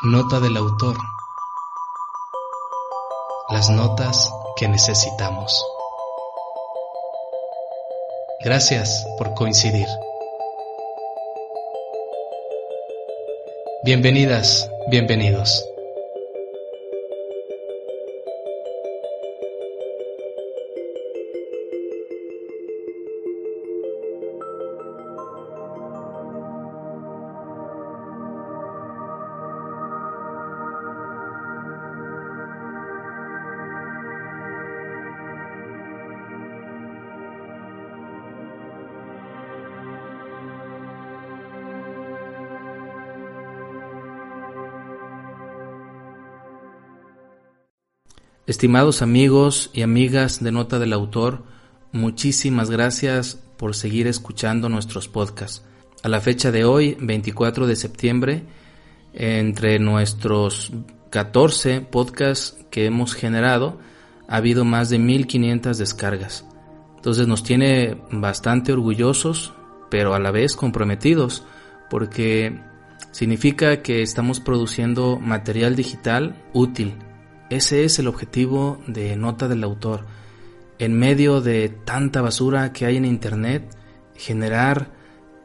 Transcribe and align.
Nota 0.00 0.40
del 0.40 0.56
autor. 0.56 0.96
Las 3.50 3.70
notas 3.70 4.32
que 4.56 4.66
necesitamos. 4.66 5.64
Gracias 8.40 9.06
por 9.16 9.34
coincidir. 9.34 9.86
Bienvenidas, 13.84 14.68
bienvenidos. 14.88 15.71
Estimados 48.44 49.02
amigos 49.02 49.70
y 49.72 49.82
amigas 49.82 50.42
de 50.42 50.50
Nota 50.50 50.80
del 50.80 50.94
Autor, 50.94 51.44
muchísimas 51.92 52.70
gracias 52.70 53.36
por 53.56 53.76
seguir 53.76 54.08
escuchando 54.08 54.68
nuestros 54.68 55.06
podcasts. 55.06 55.64
A 56.02 56.08
la 56.08 56.20
fecha 56.20 56.50
de 56.50 56.64
hoy, 56.64 56.96
24 56.98 57.68
de 57.68 57.76
septiembre, 57.76 58.42
entre 59.14 59.78
nuestros 59.78 60.72
14 61.10 61.82
podcasts 61.82 62.58
que 62.68 62.84
hemos 62.84 63.14
generado, 63.14 63.78
ha 64.26 64.38
habido 64.38 64.64
más 64.64 64.90
de 64.90 64.98
1500 64.98 65.78
descargas. 65.78 66.44
Entonces 66.96 67.28
nos 67.28 67.44
tiene 67.44 67.96
bastante 68.10 68.72
orgullosos, 68.72 69.54
pero 69.88 70.14
a 70.14 70.18
la 70.18 70.32
vez 70.32 70.56
comprometidos, 70.56 71.44
porque 71.88 72.60
significa 73.12 73.82
que 73.82 74.02
estamos 74.02 74.40
produciendo 74.40 75.20
material 75.20 75.76
digital 75.76 76.42
útil 76.52 76.96
ese 77.56 77.84
es 77.84 77.98
el 77.98 78.08
objetivo 78.08 78.80
de 78.86 79.14
Nota 79.16 79.46
del 79.46 79.62
Autor. 79.62 80.06
En 80.78 80.98
medio 80.98 81.42
de 81.42 81.68
tanta 81.68 82.22
basura 82.22 82.72
que 82.72 82.86
hay 82.86 82.96
en 82.96 83.04
Internet, 83.04 83.76
generar 84.16 84.92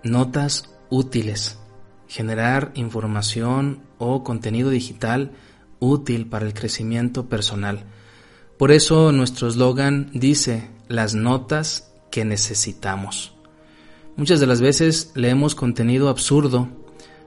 notas 0.03 0.73
útiles, 0.89 1.59
generar 2.08 2.72
información 2.75 3.81
o 3.97 4.23
contenido 4.23 4.69
digital 4.69 5.31
útil 5.80 6.28
para 6.28 6.45
el 6.45 6.53
crecimiento 6.53 7.28
personal. 7.28 7.83
Por 8.58 8.72
eso 8.72 9.11
nuestro 9.11 9.50
eslogan 9.50 10.09
dice 10.13 10.69
las 10.88 11.13
notas 11.13 11.91
que 12.09 12.23
necesitamos. 12.23 13.33
Muchas 14.16 14.39
de 14.39 14.47
las 14.47 14.61
veces 14.61 15.11
leemos 15.13 15.55
contenido 15.55 16.08
absurdo, 16.08 16.69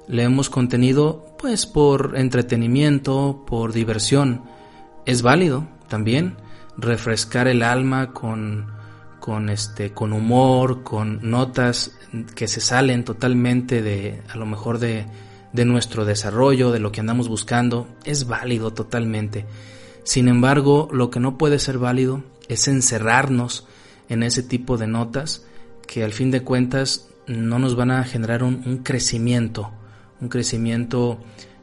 leemos 0.08 0.48
contenido 0.48 1.36
pues 1.38 1.66
por 1.66 2.14
entretenimiento, 2.16 3.44
por 3.46 3.72
diversión, 3.72 4.42
es 5.06 5.22
válido 5.22 5.66
también 5.88 6.36
refrescar 6.76 7.48
el 7.48 7.62
alma 7.62 8.12
con, 8.12 8.66
con, 9.18 9.50
este, 9.50 9.92
con 9.92 10.12
humor, 10.12 10.82
con 10.82 11.18
notas 11.22 11.92
que 12.34 12.48
se 12.48 12.60
salen 12.60 13.04
totalmente 13.04 13.82
de, 13.82 14.22
a 14.28 14.36
lo 14.36 14.46
mejor 14.46 14.78
de, 14.78 15.06
de 15.52 15.64
nuestro 15.64 16.04
desarrollo, 16.04 16.70
de 16.70 16.80
lo 16.80 16.92
que 16.92 17.00
andamos 17.00 17.28
buscando, 17.28 17.88
es 18.04 18.26
válido 18.26 18.72
totalmente. 18.72 19.46
Sin 20.04 20.28
embargo, 20.28 20.88
lo 20.92 21.10
que 21.10 21.20
no 21.20 21.38
puede 21.38 21.58
ser 21.58 21.78
válido 21.78 22.22
es 22.48 22.66
encerrarnos 22.68 23.66
en 24.08 24.22
ese 24.22 24.42
tipo 24.42 24.76
de 24.76 24.86
notas 24.86 25.46
que 25.86 26.02
al 26.02 26.12
fin 26.12 26.30
de 26.30 26.42
cuentas 26.42 27.08
no 27.26 27.58
nos 27.58 27.76
van 27.76 27.90
a 27.90 28.04
generar 28.04 28.42
un, 28.42 28.62
un 28.66 28.78
crecimiento, 28.78 29.70
un 30.20 30.28
crecimiento 30.28 31.20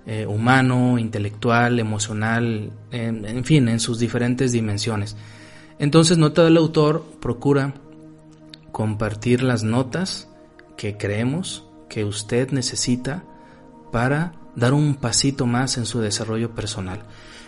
eh, 0.09 0.25
humano, 0.25 0.97
intelectual, 0.97 1.81
emocional, 1.81 2.71
en, 2.91 3.43
fin, 3.43 3.67
en 3.67 3.81
sus 3.81 3.99
diferentes 3.99 4.53
dimensiones. 4.53 5.17
Entonces, 5.79 6.17
Nota 6.17 6.45
del 6.45 6.55
Autor 6.55 7.03
procura 7.19 7.73
compartir 8.71 9.43
las 9.43 9.63
notas 9.63 10.29
que 10.77 10.95
creemos 10.95 11.65
que 11.89 12.05
usted 12.05 12.51
necesita 12.51 13.25
para 13.91 14.31
dar 14.55 14.73
un 14.73 14.95
pasito 14.95 15.45
más 15.45 15.77
en 15.77 15.85
su 15.85 15.99
desarrollo 15.99 16.55
personal. 16.55 17.03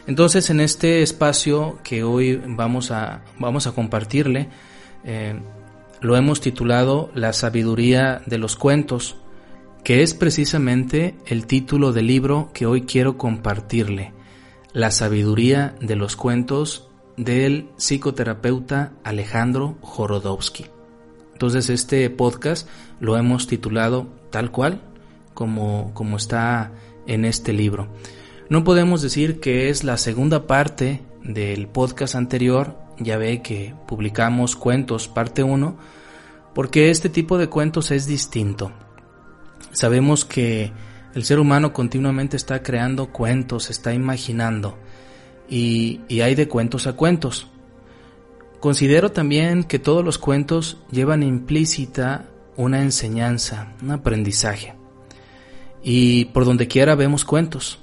Entonces, 0.06 0.50
en 0.50 0.60
este 0.60 1.02
espacio 1.02 1.80
que 1.82 2.04
hoy 2.04 2.42
vamos 2.46 2.92
a, 2.92 3.22
vamos 3.40 3.68
a 3.68 3.72
compartirle, 3.72 4.50
eh, 5.06 5.40
lo 6.02 6.18
hemos 6.18 6.42
titulado 6.42 7.10
La 7.16 7.32
sabiduría 7.32 8.22
de 8.26 8.38
los 8.38 8.58
cuentos 8.58 9.16
que 9.84 10.04
es 10.04 10.14
precisamente 10.14 11.16
el 11.26 11.48
título 11.48 11.94
del 11.94 12.08
libro 12.08 12.52
que 12.54 12.66
hoy 12.66 12.82
quiero 12.82 13.18
compartirle, 13.18 14.14
La 14.74 14.92
sabiduría 14.92 15.76
de 15.82 15.96
los 15.96 16.16
cuentos 16.16 16.88
del 17.18 17.70
psicoterapeuta 17.78 18.94
Alejandro 19.04 19.78
Jorodowski. 19.82 20.66
Entonces 21.34 21.70
este 21.70 22.10
podcast 22.10 22.68
lo 23.00 23.18
hemos 23.18 23.48
titulado 23.48 24.08
tal 24.30 24.52
cual 24.52 24.82
como, 25.34 25.92
como 25.94 26.18
está 26.18 26.72
en 27.08 27.26
este 27.26 27.54
libro. 27.54 27.88
No 28.50 28.64
podemos 28.64 29.02
decir 29.02 29.40
que 29.40 29.70
es 29.70 29.84
la 29.84 29.98
segunda 29.98 30.48
parte 30.48 31.02
del 31.24 31.68
podcast 31.68 32.16
anterior, 32.16 32.78
ya 33.00 33.18
ve 33.18 33.42
que 33.42 33.74
publicamos 33.88 34.56
cuentos 34.56 35.08
parte 35.08 35.44
1, 35.44 35.78
porque 36.54 36.90
este 36.90 37.10
tipo 37.10 37.38
de 37.38 37.48
cuentos 37.48 37.92
es 37.92 38.06
distinto. 38.06 38.72
Sabemos 39.80 40.26
que 40.26 40.74
el 41.16 41.24
ser 41.24 41.40
humano 41.40 41.72
continuamente 41.72 42.36
está 42.36 42.62
creando 42.62 43.14
cuentos, 43.14 43.70
está 43.70 43.94
imaginando 43.94 44.78
y, 45.50 46.02
hay 46.22 46.36
de 46.36 46.50
cuentos 46.50 46.86
a 46.86 46.98
cuentos. 46.98 47.48
Considero 48.60 49.14
también 49.14 49.64
que 49.64 49.80
todos 49.80 50.04
los 50.04 50.18
cuentos 50.18 50.80
llevan 50.92 51.24
implícita 51.24 52.26
una 52.58 52.82
enseñanza, 52.82 53.72
un 53.82 53.92
aprendizaje. 53.92 54.74
Y 55.82 56.26
por 56.26 56.44
donde 56.44 56.68
quiera 56.68 56.96
vemos 56.96 57.24
cuentos. 57.24 57.80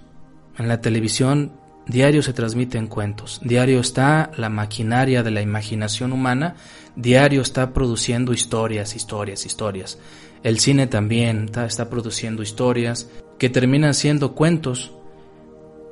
En 0.58 0.68
la 0.68 0.82
televisión 0.82 1.52
diario 1.86 2.22
se 2.22 2.34
transmiten 2.34 2.88
cuentos. 2.88 3.40
Diario 3.42 3.80
está 3.80 4.32
la 4.36 4.50
maquinaria 4.50 5.22
de 5.22 5.30
la 5.30 5.40
imaginación 5.40 6.12
humana. 6.12 6.56
Diario 6.94 7.40
está 7.40 7.72
produciendo 7.72 8.34
historias, 8.34 8.94
historias, 8.94 9.46
historias. 9.46 9.98
El 10.46 10.60
cine 10.60 10.86
también 10.86 11.50
está, 11.56 11.90
produciendo 11.90 12.40
historias 12.40 13.10
que 13.36 13.48
terminan 13.50 13.94
siendo 13.94 14.36
cuentos 14.36 14.92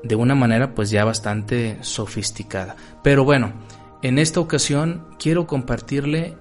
de 0.04 0.14
una 0.14 0.36
manera 0.36 0.76
pues 0.76 0.90
ya 0.90 1.04
bastante 1.04 1.78
sofisticada. 1.80 2.76
Pero 3.02 3.24
bueno, 3.24 3.52
en 4.00 4.16
esta 4.20 4.38
ocasión 4.38 5.08
quiero 5.18 5.48
compartirle 5.48 6.36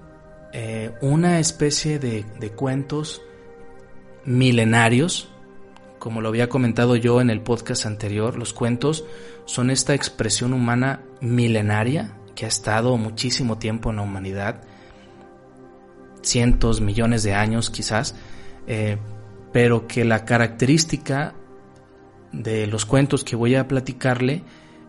eh, 0.52 0.92
una 1.00 1.40
especie 1.40 1.98
de, 1.98 2.24
de 2.38 2.50
cuentos 2.50 3.20
milenarios, 4.24 5.28
como 5.98 6.20
lo 6.20 6.28
había 6.28 6.48
comentado 6.48 6.94
yo 6.94 7.20
en 7.20 7.30
el 7.30 7.40
podcast 7.40 7.84
anterior, 7.84 8.38
los 8.38 8.52
cuentos 8.52 9.04
son 9.44 9.70
esta 9.70 9.92
expresión 9.92 10.52
humana 10.52 11.02
milenaria 11.20 12.16
que 12.36 12.44
ha 12.44 12.48
estado 12.48 12.96
muchísimo 12.96 13.58
tiempo 13.58 13.90
en 13.90 13.96
la 13.96 14.02
humanidad 14.02 14.62
cientos, 16.24 16.80
millones 16.80 17.22
de 17.22 17.34
años 17.34 17.70
quizás, 17.70 18.14
eh, 18.66 18.98
pero 19.52 19.86
que 19.86 20.04
la 20.04 20.24
característica 20.24 21.34
de 22.32 22.66
los 22.66 22.84
cuentos 22.84 23.24
que 23.24 23.36
voy 23.36 23.54
a 23.54 23.68
platicarle 23.68 24.42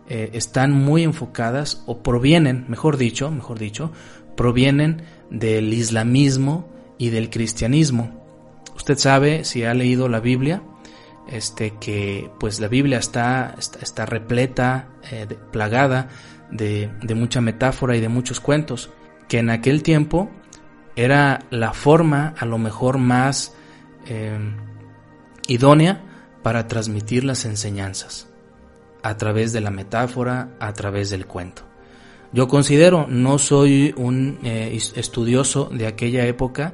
eh, 0.08 0.32
están 0.34 0.72
muy 0.72 1.04
enfocadas 1.04 1.84
o 1.86 2.04
provienen, 2.04 2.66
mejor 2.68 2.98
dicho, 2.98 3.30
mejor 3.32 3.60
dicho, 3.60 3.92
provienen 4.36 5.04
del 5.30 5.74
islamismo 5.74 6.70
y 6.98 7.10
del 7.10 7.30
cristianismo. 7.30 8.24
Usted 8.76 8.98
sabe, 8.98 9.44
si 9.46 9.64
ha 9.64 9.74
leído 9.74 10.10
la 10.10 10.20
Biblia, 10.20 10.62
este, 11.28 11.74
que 11.80 12.30
pues 12.40 12.60
la 12.60 12.68
Biblia 12.68 13.00
está, 13.00 13.56
está, 13.58 14.06
repleta, 14.06 14.90
eh, 15.12 15.28
plagada 15.52 16.10
de, 16.52 16.92
de 17.02 17.16
mucha 17.16 17.42
metáfora 17.42 17.96
y 17.96 18.02
de 18.02 18.10
muchos 18.10 18.40
cuentos, 18.40 18.92
que 19.28 19.40
en 19.40 19.50
aquel 19.50 19.81
tiempo 19.81 20.30
era 20.95 21.45
la 21.50 21.74
forma 21.74 22.33
a 22.38 22.45
lo 22.45 22.57
mejor 22.57 22.97
más 22.97 23.53
eh, 24.07 24.38
idónea 25.47 26.01
para 26.42 26.68
transmitir 26.68 27.24
las 27.24 27.45
enseñanzas, 27.45 28.27
a 29.03 29.18
través 29.18 29.51
de 29.51 29.62
la 29.62 29.71
metáfora, 29.71 30.50
a 30.59 30.74
través 30.74 31.09
del 31.09 31.25
cuento. 31.25 31.63
Yo 32.31 32.47
considero, 32.47 33.07
no 33.07 33.38
soy 33.38 33.94
un 33.97 34.39
eh, 34.44 34.77
estudioso 34.95 35.69
de 35.71 35.88
aquella 35.88 36.25
época, 36.25 36.74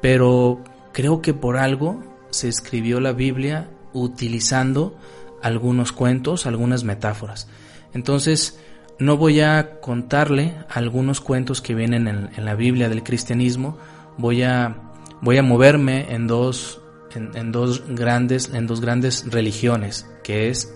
pero 0.00 0.62
creo 0.92 1.22
que 1.22 1.34
por 1.34 1.56
algo 1.56 2.02
se 2.30 2.48
escribió 2.48 3.00
la 3.00 3.12
Biblia 3.12 3.70
utilizando 3.92 4.96
algunos 5.42 5.92
cuentos, 5.92 6.46
algunas 6.46 6.84
metáforas. 6.84 7.48
Entonces, 7.94 8.58
no 9.02 9.16
voy 9.16 9.40
a 9.40 9.80
contarle 9.80 10.54
algunos 10.68 11.20
cuentos 11.20 11.60
que 11.60 11.74
vienen 11.74 12.06
en, 12.08 12.44
la 12.44 12.54
Biblia 12.54 12.88
del 12.88 13.02
cristianismo, 13.02 13.76
voy 14.16 14.42
a, 14.42 14.92
voy 15.20 15.38
a 15.38 15.42
moverme 15.42 16.12
en 16.14 16.26
dos, 16.26 16.80
en, 17.14 17.52
dos 17.52 17.82
grandes, 17.88 18.50
en 18.54 18.66
dos 18.66 18.80
grandes 18.80 19.30
religiones, 19.30 20.08
que 20.22 20.48
es 20.48 20.72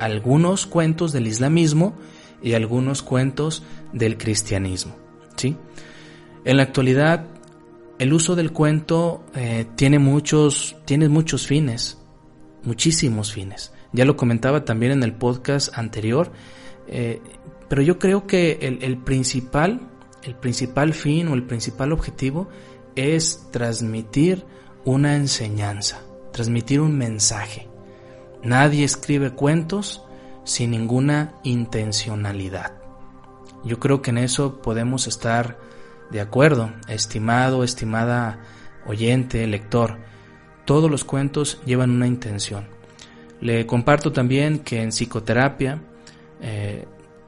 algunos 0.00 0.66
cuentos 0.66 1.12
del 1.12 1.26
islamismo 1.26 1.94
y 2.42 2.54
algunos 2.54 3.02
cuentos 3.02 3.62
del 3.92 4.16
cristianismo. 4.16 4.96
¿sí? 5.36 5.56
En 6.44 6.56
la 6.56 6.64
actualidad, 6.64 7.26
el 7.98 8.12
uso 8.12 8.36
del 8.36 8.52
cuento 8.52 9.24
eh, 9.34 9.66
tiene, 9.76 9.98
muchos, 9.98 10.76
tiene 10.84 11.08
muchos 11.08 11.46
fines, 11.46 11.98
muchísimos 12.62 13.32
fines. 13.32 13.72
Ya 13.92 14.04
lo 14.04 14.16
comentaba 14.16 14.64
también 14.64 14.92
en 14.92 15.02
el 15.02 15.12
podcast 15.12 15.76
anterior, 15.76 16.32
eh, 16.88 17.20
pero 17.68 17.82
yo 17.82 17.98
creo 17.98 18.26
que 18.26 18.58
el, 18.60 18.98
principal, 18.98 19.88
el 20.22 20.34
principal 20.36 20.94
fin 20.94 21.28
o 21.28 21.34
el 21.34 21.44
principal 21.44 21.92
objetivo 21.92 22.48
es 22.94 23.48
transmitir 23.50 24.44
una 24.84 25.16
enseñanza, 25.16 26.02
transmitir 26.32 26.80
un 26.80 26.96
mensaje. 26.96 27.68
Nadie 28.42 28.84
escribe 28.84 29.30
cuentos 29.30 30.02
sin 30.44 30.70
ninguna 30.70 31.34
intencionalidad. 31.42 32.72
Yo 33.64 33.80
creo 33.80 34.00
que 34.00 34.10
en 34.10 34.18
eso 34.18 34.62
podemos 34.62 35.08
estar 35.08 35.58
de 36.10 36.20
acuerdo, 36.20 36.72
estimado, 36.88 37.64
estimada 37.64 38.38
oyente, 38.86 39.44
lector. 39.46 39.98
Todos 40.64 40.88
los 40.88 41.04
cuentos 41.04 41.60
llevan 41.64 41.90
una 41.90 42.06
intención. 42.06 42.68
Le 43.40 43.66
comparto 43.66 44.12
también 44.12 44.60
que 44.60 44.82
en 44.82 44.90
psicoterapia, 44.90 45.82
eh, 46.40 46.86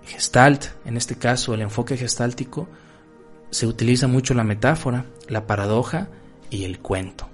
gestalt, 0.09 0.67
en 0.85 0.97
este 0.97 1.17
caso 1.17 1.55
el 1.55 1.63
enfoque 1.63 1.97
gestáltico, 1.97 2.69
se 3.51 3.67
utiliza 3.67 4.09
mucho 4.09 4.35
la 4.35 4.45
metáfora, 4.45 5.07
la 5.29 5.47
paradoja 5.47 6.09
y 6.51 6.65
el 6.65 6.81
cuento. 6.81 7.29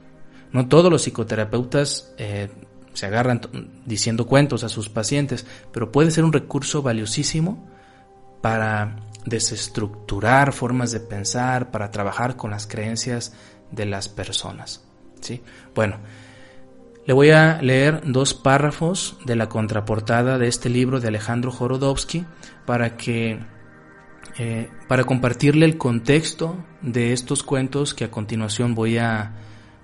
No 0.52 0.68
todos 0.68 0.90
los 0.90 1.02
psicoterapeutas 1.02 2.12
eh, 2.18 2.48
se 2.92 3.06
agarran 3.06 3.40
diciendo 3.84 4.26
cuentos 4.26 4.62
a 4.64 4.68
sus 4.68 4.88
pacientes, 4.88 5.46
pero 5.72 5.90
puede 5.90 6.10
ser 6.10 6.24
un 6.24 6.32
recurso 6.32 6.82
valiosísimo 6.82 7.68
para 8.40 8.96
desestructurar 9.26 10.52
formas 10.52 10.92
de 10.92 11.00
pensar, 11.00 11.70
para 11.70 11.90
trabajar 11.90 12.36
con 12.36 12.50
las 12.50 12.66
creencias 12.66 13.32
de 13.70 13.86
las 13.86 14.08
personas. 14.08 14.84
¿sí? 15.20 15.42
Bueno, 15.74 15.98
le 17.06 17.12
voy 17.12 17.30
a 17.30 17.60
leer 17.60 18.02
dos 18.04 18.34
párrafos 18.34 19.16
de 19.24 19.36
la 19.36 19.48
contraportada 19.48 20.38
de 20.38 20.48
este 20.48 20.68
libro 20.68 21.00
de 21.00 21.08
Alejandro 21.08 21.50
Jorodowski 21.50 22.24
para 22.64 22.96
que 22.96 23.40
eh, 24.38 24.68
para 24.88 25.04
compartirle 25.04 25.64
el 25.66 25.78
contexto 25.78 26.56
de 26.82 27.12
estos 27.12 27.42
cuentos 27.42 27.94
que 27.94 28.04
a 28.04 28.10
continuación 28.10 28.74
voy 28.74 28.98
a 28.98 29.32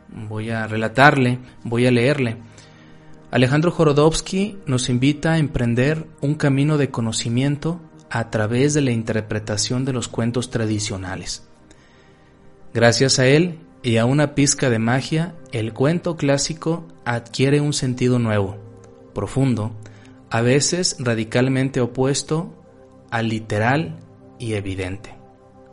voy 0.09 0.51
a 0.51 0.67
relatarle, 0.67 1.39
voy 1.63 1.87
a 1.87 1.91
leerle. 1.91 2.39
Alejandro 3.31 3.71
Jorodowski 3.71 4.59
nos 4.67 4.89
invita 4.89 5.35
a 5.35 5.39
emprender 5.39 6.07
un 6.21 6.35
camino 6.35 6.79
de 6.79 6.91
conocimiento 6.91 7.81
a 8.11 8.29
través 8.31 8.75
de 8.75 8.81
la 8.81 8.91
interpretación 8.91 9.85
de 9.85 9.93
los 9.93 10.09
cuentos 10.09 10.51
tradicionales. 10.51 11.47
Gracias 12.75 13.21
a 13.21 13.27
él 13.27 13.61
y 13.85 13.99
a 13.99 14.05
una 14.05 14.35
pizca 14.35 14.69
de 14.69 14.81
magia, 14.81 15.35
el 15.53 15.73
cuento 15.73 16.17
clásico 16.17 16.87
adquiere 17.05 17.61
un 17.61 17.73
sentido 17.73 18.19
nuevo, 18.19 18.57
profundo, 19.15 19.73
a 20.31 20.41
veces 20.41 20.97
radicalmente 20.99 21.81
opuesto 21.81 22.55
al 23.11 23.29
literal 23.29 23.99
y 24.39 24.55
evidente. 24.55 25.15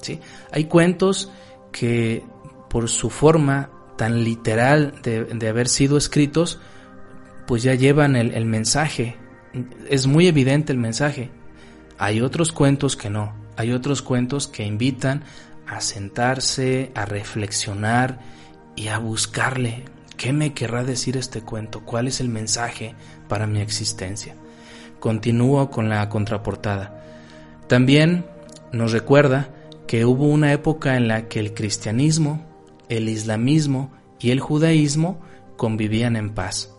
¿sí? 0.01 0.19
Hay 0.51 0.65
cuentos 0.65 1.31
que 1.71 2.23
por 2.69 2.89
su 2.89 3.09
forma 3.09 3.69
tan 3.97 4.23
literal 4.23 4.95
de, 5.03 5.47
haber 5.47 5.67
sido 5.67 5.97
escritos, 5.97 6.59
pues 7.45 7.63
ya 7.63 7.75
llevan 7.75 8.15
el, 8.15 8.33
el 8.33 8.45
mensaje, 8.45 9.15
es 9.89 10.07
muy 10.07 10.27
evidente 10.27 10.73
el 10.73 10.79
mensaje. 10.79 11.31
Hay 11.97 12.21
otros 12.21 12.51
cuentos 12.51 12.95
que 12.95 13.09
no, 13.09 13.33
hay 13.55 13.71
otros 13.71 14.01
cuentos 14.01 14.47
que 14.47 14.63
invitan 14.63 15.23
a 15.65 15.81
sentarse, 15.81 16.91
a 16.95 17.05
reflexionar 17.05 18.19
y 18.77 18.87
a 18.87 18.99
buscarle 18.99 19.83
qué 20.15 20.31
me 20.31 20.53
querrá 20.53 20.85
decir 20.85 21.17
este 21.17 21.41
cuento, 21.41 21.81
cuál 21.83 22.07
es 22.07 22.21
el 22.21 22.29
mensaje 22.29 22.95
para 23.27 23.47
mi 23.47 23.59
existencia. 23.59 24.35
Continúo 25.01 25.69
con 25.69 25.89
la 25.89 26.07
contraportada. 26.07 27.03
También 27.67 28.25
nos 28.71 28.93
recuerda 28.93 29.49
que 29.87 30.05
hubo 30.05 30.25
una 30.25 30.53
época 30.53 30.95
en 30.95 31.09
la 31.09 31.27
que 31.27 31.39
el 31.39 31.53
cristianismo, 31.53 32.45
el 32.87 33.09
islamismo 33.09 33.91
y 34.19 34.31
el 34.31 34.39
judaísmo 34.39 35.19
convivían 35.57 36.15
en 36.15 36.33
paz. 36.33 36.73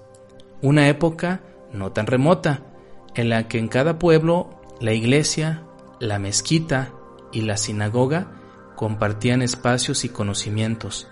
Una 0.62 0.88
época 0.88 1.40
no 1.72 1.92
tan 1.92 2.06
remota, 2.06 2.62
en 3.14 3.28
la 3.28 3.48
que 3.48 3.58
en 3.58 3.68
cada 3.68 3.98
pueblo 3.98 4.60
la 4.80 4.92
iglesia, 4.92 5.64
la 6.00 6.18
mezquita 6.18 6.92
y 7.32 7.42
la 7.42 7.56
sinagoga 7.56 8.30
compartían 8.76 9.42
espacios 9.42 10.04
y 10.04 10.08
conocimientos, 10.08 11.08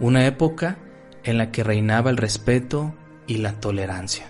una 0.00 0.26
época 0.26 0.78
en 1.24 1.38
la 1.38 1.50
que 1.50 1.64
reinaba 1.64 2.10
el 2.10 2.16
respeto 2.16 2.94
y 3.26 3.38
la 3.38 3.54
tolerancia. 3.60 4.26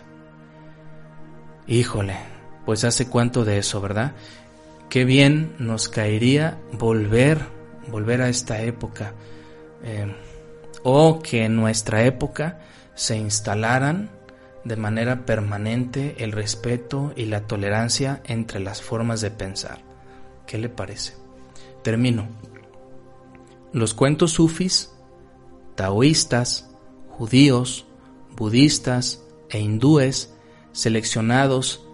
Híjole, 1.66 2.16
pues 2.64 2.84
hace 2.84 3.08
cuánto 3.08 3.44
de 3.44 3.58
eso, 3.58 3.80
¿verdad? 3.80 4.12
Qué 4.88 5.04
bien 5.04 5.54
nos 5.58 5.88
caería 5.88 6.58
volver, 6.72 7.40
volver 7.90 8.22
a 8.22 8.28
esta 8.28 8.62
época, 8.62 9.12
eh, 9.82 10.14
o 10.82 11.20
que 11.20 11.44
en 11.44 11.56
nuestra 11.56 12.04
época 12.04 12.60
se 12.94 13.16
instalaran 13.16 14.10
de 14.64 14.76
manera 14.76 15.24
permanente 15.24 16.16
el 16.18 16.32
respeto 16.32 17.12
y 17.16 17.26
la 17.26 17.42
tolerancia 17.46 18.22
entre 18.24 18.60
las 18.60 18.82
formas 18.82 19.20
de 19.20 19.30
pensar. 19.30 19.78
¿Qué 20.46 20.58
le 20.58 20.68
parece? 20.68 21.14
Termino. 21.82 22.28
Los 23.72 23.94
cuentos 23.94 24.32
sufis, 24.32 24.90
taoístas, 25.78 26.68
judíos, 27.08 27.86
budistas 28.36 29.22
e 29.48 29.60
hindúes, 29.60 30.34
seleccionados 30.72 31.86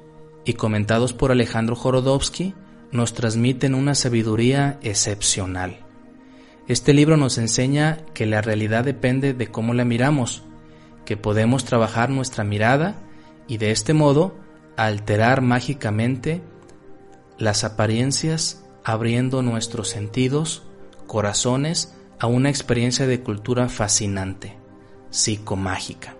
y 0.46 0.54
comentados 0.54 1.12
por 1.12 1.30
Alejandro 1.30 1.76
Jorodowski, 1.76 2.54
nos 2.92 3.12
transmiten 3.12 3.74
una 3.74 3.94
sabiduría 3.94 4.78
excepcional. 4.80 5.80
Este 6.66 6.94
libro 6.94 7.18
nos 7.18 7.36
enseña 7.36 7.98
que 8.14 8.24
la 8.24 8.40
realidad 8.40 8.84
depende 8.84 9.34
de 9.34 9.48
cómo 9.48 9.74
la 9.74 9.84
miramos, 9.84 10.44
que 11.04 11.18
podemos 11.18 11.66
trabajar 11.66 12.08
nuestra 12.08 12.42
mirada 12.42 12.94
y 13.48 13.58
de 13.58 13.70
este 13.70 13.92
modo 13.92 14.34
alterar 14.78 15.42
mágicamente 15.42 16.40
las 17.36 17.64
apariencias 17.64 18.64
abriendo 18.82 19.42
nuestros 19.42 19.90
sentidos 19.90 20.62
corazones 21.06 21.94
a 22.18 22.26
una 22.26 22.50
experiencia 22.50 23.06
de 23.06 23.20
cultura 23.20 23.68
fascinante, 23.68 24.56
psicomágica. 25.10 26.16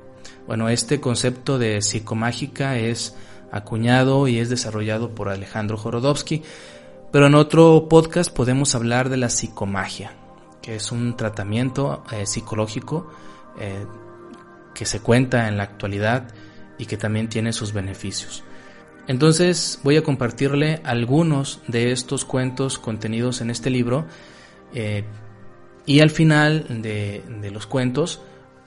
Bueno, 0.47 0.69
este 0.69 1.01
concepto 1.01 1.59
de 1.59 1.81
psicomágica 1.81 2.79
es 2.79 3.17
acuñado 3.51 4.29
y 4.29 4.39
es 4.39 4.51
desarrollado 4.51 5.15
por 5.15 5.29
Alejandro 5.29 5.77
Jorodowski, 5.77 6.43
pero 7.13 7.29
en 7.29 7.35
otro 7.35 7.89
podcast 7.89 8.35
podemos 8.35 8.75
hablar 8.75 9.09
de 9.09 9.17
la 9.17 9.31
psicomagia, 9.31 10.13
que 10.61 10.77
es 10.77 10.93
un 10.93 11.17
tratamiento 11.17 12.03
eh, 12.13 12.27
psicológico 12.27 13.09
eh, 13.59 13.87
que 14.75 14.85
se 14.85 15.01
cuenta 15.01 15.49
en 15.49 15.57
la 15.57 15.63
actualidad 15.63 16.35
y 16.79 16.87
que 16.87 16.97
también 16.97 17.29
tiene 17.29 17.53
sus 17.53 17.73
beneficios. 17.73 18.43
Entonces 19.07 19.79
voy 19.83 19.97
a 19.97 20.03
compartirle 20.03 20.81
algunos 20.85 21.61
de 21.69 21.93
estos 21.93 22.25
cuentos 22.25 22.79
contenidos 22.79 23.41
en 23.41 23.51
este 23.51 23.71
libro 23.71 24.07
eh, 24.75 25.05
y 25.87 26.01
al 26.01 26.11
final 26.11 26.67
de, 26.83 27.23
los 27.53 27.67
cuentos 27.67 28.23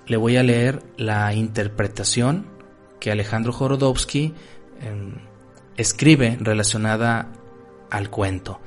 le 0.06 0.18
voy 0.18 0.38
a 0.38 0.44
leer 0.44 0.84
la 0.98 1.34
interpretación 1.34 2.46
que 3.00 3.12
Alejandro 3.12 3.52
Jorodowski 3.52 4.34
em, 4.82 5.16
escribe 5.76 6.38
relacionada 6.40 7.32
al 7.90 8.10
cuento, 8.10 8.60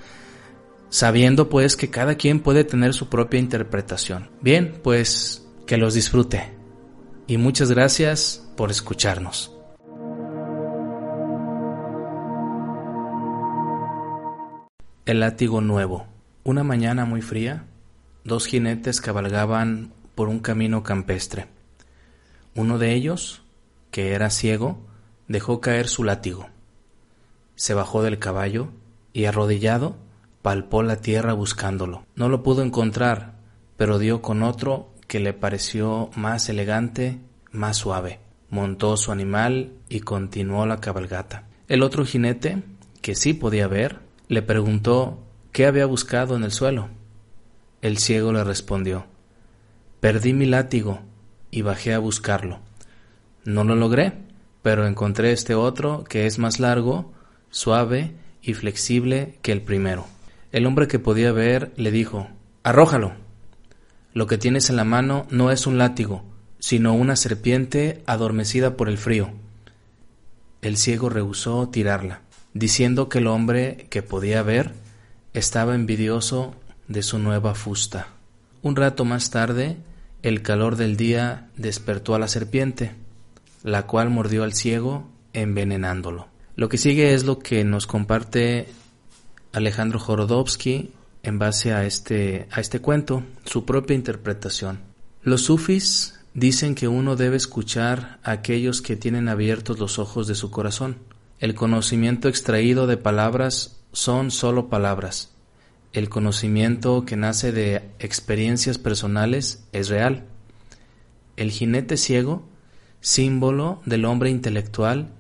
sabiendo 0.89 1.49
pues 1.49 1.77
que 1.77 1.91
cada 1.91 2.17
quien 2.17 2.41
puede 2.41 2.65
tener 2.65 2.95
su 2.95 3.09
propia 3.09 3.41
interpretación. 3.41 4.31
Bien, 4.41 4.81
pues 4.83 5.47
que 5.67 5.77
los 5.77 5.95
disfrute 5.95 6.61
y 7.27 7.39
muchas 7.39 7.71
gracias 7.71 8.45
por 8.57 8.73
escucharnos. 8.73 9.57
El 15.07 15.21
látigo 15.21 15.61
nuevo. 15.61 16.07
Una 16.43 16.65
mañana 16.65 17.05
muy 17.05 17.23
fría, 17.23 17.67
dos 18.31 18.47
jinetes 18.47 19.01
cabalgaban 19.01 19.93
por 20.15 20.29
un 20.29 20.39
camino 20.39 20.85
campestre. 20.85 21.49
Uno 22.55 22.79
de 22.79 22.95
ellos, 22.95 23.43
que 23.91 24.13
era 24.13 24.31
ciego, 24.31 24.79
dejó 25.27 25.61
caer 25.61 25.89
su 25.89 26.05
látigo. 26.05 26.49
Se 27.57 27.75
bajó 27.75 28.05
del 28.05 28.21
caballo 28.21 28.69
y 29.13 29.25
arrodillado 29.25 29.97
palpó 30.43 30.85
la 30.85 30.97
tierra 30.97 31.33
buscándolo. 31.33 32.07
No 32.15 32.29
lo 32.29 32.45
pudo 32.45 32.63
encontrar, 32.63 33.35
pero 33.77 33.99
dio 33.99 34.23
con 34.23 34.45
otro 34.45 34.95
que 35.09 35.19
le 35.19 35.33
pareció 35.33 36.11
más 36.15 36.49
elegante, 36.49 37.19
más 37.51 37.79
suave. 37.79 38.21
Montó 38.49 38.97
su 38.97 39.11
animal 39.11 39.73
y 39.89 40.01
continuó 40.01 40.67
la 40.67 40.81
cabalgata. 40.81 41.49
El 41.67 41.83
otro 41.83 42.05
jinete, 42.05 42.63
que 43.03 43.17
sí 43.17 43.35
podía 43.35 43.67
ver, 43.67 43.99
le 44.29 44.43
preguntó 44.43 45.19
qué 45.51 45.67
había 45.67 45.87
buscado 45.87 46.37
en 46.37 46.45
el 46.45 46.53
suelo. 46.53 47.00
El 47.83 47.97
ciego 47.97 48.33
le 48.33 48.45
respondió 48.45 49.07
Perdí 50.01 50.35
mi 50.35 50.47
látigo 50.47 51.01
y 51.51 51.63
bajé 51.63 51.95
a 51.95 51.99
buscarlo. 51.99 52.61
No 53.45 53.65
lo 53.65 53.75
logré, 53.75 54.13
pero 54.63 54.87
encontré 54.87 55.33
este 55.33 55.55
otro 55.55 56.05
que 56.05 56.27
es 56.27 56.39
más 56.39 56.61
largo, 56.61 57.13
suave 57.51 58.13
y 58.43 58.55
flexible 58.55 59.39
que 59.43 59.53
el 59.53 59.63
primero. 59.63 60.07
El 60.53 60.67
hombre 60.67 60.89
que 60.89 60.99
podía 60.99 61.33
ver 61.33 61.73
le 61.77 61.91
dijo 61.91 62.29
Arrójalo. 62.63 63.13
Lo 64.13 64.27
que 64.27 64.37
tienes 64.37 64.69
en 64.69 64.77
la 64.77 64.85
mano 64.85 65.27
no 65.31 65.51
es 65.51 65.67
un 65.67 65.79
látigo, 65.79 66.25
sino 66.59 66.95
una 66.95 67.17
serpiente 67.17 68.03
adormecida 68.07 68.77
por 68.77 68.89
el 68.89 68.99
frío. 68.99 69.31
El 70.61 70.77
ciego 70.77 71.09
rehusó 71.09 71.69
tirarla, 71.69 72.21
diciendo 72.53 73.09
que 73.09 73.19
el 73.19 73.27
hombre 73.27 73.87
que 73.89 74.03
podía 74.03 74.43
ver 74.43 74.73
estaba 75.33 75.75
envidioso 75.75 76.55
de 76.91 77.03
su 77.03 77.19
nueva 77.19 77.55
fusta. 77.55 78.09
Un 78.63 78.77
rato 78.77 79.07
más 79.07 79.31
tarde, 79.31 79.79
el 80.23 80.43
calor 80.43 80.77
del 80.77 80.97
día 80.97 81.49
despertó 81.57 82.15
a 82.15 82.19
la 82.19 82.29
serpiente, 82.29 82.95
la 83.63 83.87
cual 83.87 84.11
mordió 84.11 84.43
al 84.43 84.53
ciego 84.53 85.09
envenenándolo. 85.33 86.27
Lo 86.57 86.69
que 86.69 86.79
sigue 86.79 87.15
es 87.15 87.25
lo 87.25 87.39
que 87.39 87.65
nos 87.65 87.87
comparte 87.87 88.69
Alejandro 89.53 90.01
Jorodowski 90.01 90.91
en 91.23 91.39
base 91.39 91.73
a 91.73 91.85
este, 91.87 92.49
a 92.51 92.61
este 92.61 92.81
cuento, 92.81 93.23
su 93.45 93.65
propia 93.65 93.95
interpretación. 93.95 94.81
Los 95.23 95.43
sufis 95.43 96.19
dicen 96.35 96.75
que 96.75 96.89
uno 96.89 97.15
debe 97.15 97.37
escuchar 97.37 98.19
a 98.25 98.33
aquellos 98.33 98.83
que 98.83 98.97
tienen 98.97 99.29
abiertos 99.29 99.79
los 99.79 99.99
ojos 100.01 100.27
de 100.27 100.35
su 100.35 100.51
corazón. 100.51 100.97
El 101.39 101.55
conocimiento 101.55 102.29
extraído 102.29 102.89
de 102.89 102.97
palabras 102.97 103.77
son 103.93 104.33
solo 104.33 104.69
palabras. 104.69 105.31
El 105.93 106.09
conocimiento 106.09 107.05
que 107.05 107.17
nace 107.17 107.51
de 107.51 107.91
experiencias 107.99 108.79
personales 108.79 109.65
es 109.73 109.89
real. 109.89 110.25
El 111.37 111.51
jinete 111.51 111.97
ciego, 111.97 112.45
símbolo 113.01 113.83
del 113.87 114.05
hombre 114.05 114.31
intelectual, 114.31 115.11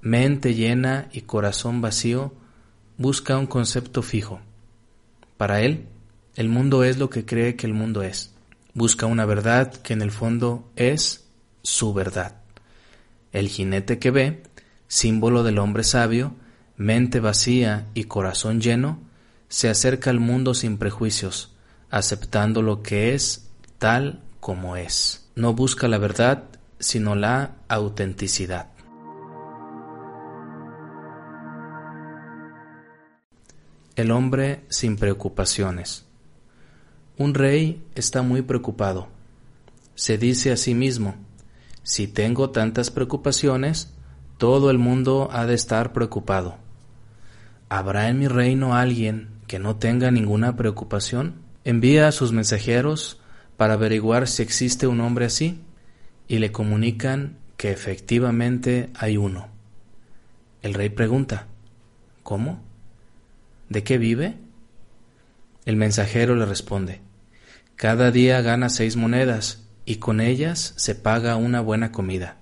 mente 0.00 0.54
llena 0.54 1.08
y 1.12 1.20
corazón 1.22 1.80
vacío, 1.80 2.32
busca 2.98 3.38
un 3.38 3.46
concepto 3.46 4.02
fijo. 4.02 4.40
Para 5.36 5.60
él, 5.60 5.86
el 6.34 6.48
mundo 6.48 6.82
es 6.82 6.98
lo 6.98 7.08
que 7.08 7.24
cree 7.24 7.54
que 7.54 7.66
el 7.68 7.74
mundo 7.74 8.02
es. 8.02 8.34
Busca 8.74 9.06
una 9.06 9.26
verdad 9.26 9.72
que 9.74 9.92
en 9.92 10.02
el 10.02 10.10
fondo 10.10 10.68
es 10.74 11.28
su 11.62 11.94
verdad. 11.94 12.42
El 13.32 13.48
jinete 13.48 14.00
que 14.00 14.10
ve, 14.10 14.42
símbolo 14.88 15.44
del 15.44 15.58
hombre 15.58 15.84
sabio, 15.84 16.34
mente 16.76 17.20
vacía 17.20 17.86
y 17.94 18.04
corazón 18.04 18.60
lleno, 18.60 19.05
se 19.48 19.68
acerca 19.68 20.10
al 20.10 20.20
mundo 20.20 20.54
sin 20.54 20.78
prejuicios, 20.78 21.54
aceptando 21.90 22.62
lo 22.62 22.82
que 22.82 23.14
es 23.14 23.48
tal 23.78 24.22
como 24.40 24.76
es. 24.76 25.28
No 25.34 25.54
busca 25.54 25.88
la 25.88 25.98
verdad, 25.98 26.44
sino 26.78 27.14
la 27.14 27.56
autenticidad. 27.68 28.68
El 33.94 34.10
hombre 34.10 34.64
sin 34.68 34.96
preocupaciones. 34.96 36.04
Un 37.16 37.32
rey 37.32 37.82
está 37.94 38.20
muy 38.20 38.42
preocupado. 38.42 39.08
Se 39.94 40.18
dice 40.18 40.52
a 40.52 40.58
sí 40.58 40.74
mismo, 40.74 41.14
si 41.82 42.06
tengo 42.06 42.50
tantas 42.50 42.90
preocupaciones, 42.90 43.94
todo 44.36 44.70
el 44.70 44.76
mundo 44.76 45.30
ha 45.32 45.46
de 45.46 45.54
estar 45.54 45.94
preocupado. 45.94 46.56
¿Habrá 47.70 48.10
en 48.10 48.18
mi 48.18 48.28
reino 48.28 48.74
alguien 48.74 49.35
que 49.46 49.58
no 49.58 49.76
tenga 49.76 50.10
ninguna 50.10 50.56
preocupación? 50.56 51.42
Envía 51.64 52.08
a 52.08 52.12
sus 52.12 52.32
mensajeros 52.32 53.20
para 53.56 53.74
averiguar 53.74 54.28
si 54.28 54.42
existe 54.42 54.86
un 54.86 55.00
hombre 55.00 55.26
así 55.26 55.60
y 56.28 56.38
le 56.38 56.52
comunican 56.52 57.38
que 57.56 57.70
efectivamente 57.70 58.90
hay 58.94 59.16
uno. 59.16 59.48
El 60.62 60.74
rey 60.74 60.90
pregunta, 60.90 61.46
¿cómo? 62.22 62.62
¿De 63.68 63.82
qué 63.82 63.98
vive? 63.98 64.36
El 65.64 65.76
mensajero 65.76 66.36
le 66.36 66.46
responde, 66.46 67.00
Cada 67.76 68.10
día 68.10 68.40
gana 68.40 68.68
seis 68.68 68.96
monedas 68.96 69.66
y 69.84 69.96
con 69.96 70.20
ellas 70.20 70.74
se 70.76 70.94
paga 70.94 71.36
una 71.36 71.60
buena 71.60 71.92
comida. 71.92 72.36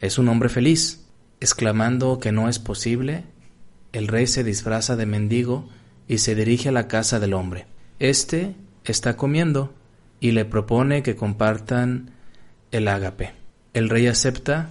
Es 0.00 0.18
un 0.18 0.28
hombre 0.28 0.48
feliz. 0.48 1.06
Exclamando 1.42 2.18
que 2.18 2.32
no 2.32 2.50
es 2.50 2.58
posible, 2.58 3.24
el 3.92 4.08
rey 4.08 4.26
se 4.26 4.44
disfraza 4.44 4.94
de 4.96 5.06
mendigo 5.06 5.70
y 6.10 6.18
se 6.18 6.34
dirige 6.34 6.70
a 6.70 6.72
la 6.72 6.88
casa 6.88 7.20
del 7.20 7.34
hombre. 7.34 7.66
Este 8.00 8.56
está 8.84 9.16
comiendo 9.16 9.72
y 10.18 10.32
le 10.32 10.44
propone 10.44 11.04
que 11.04 11.14
compartan 11.14 12.10
el 12.72 12.88
ágape. 12.88 13.32
El 13.74 13.88
rey 13.88 14.08
acepta 14.08 14.70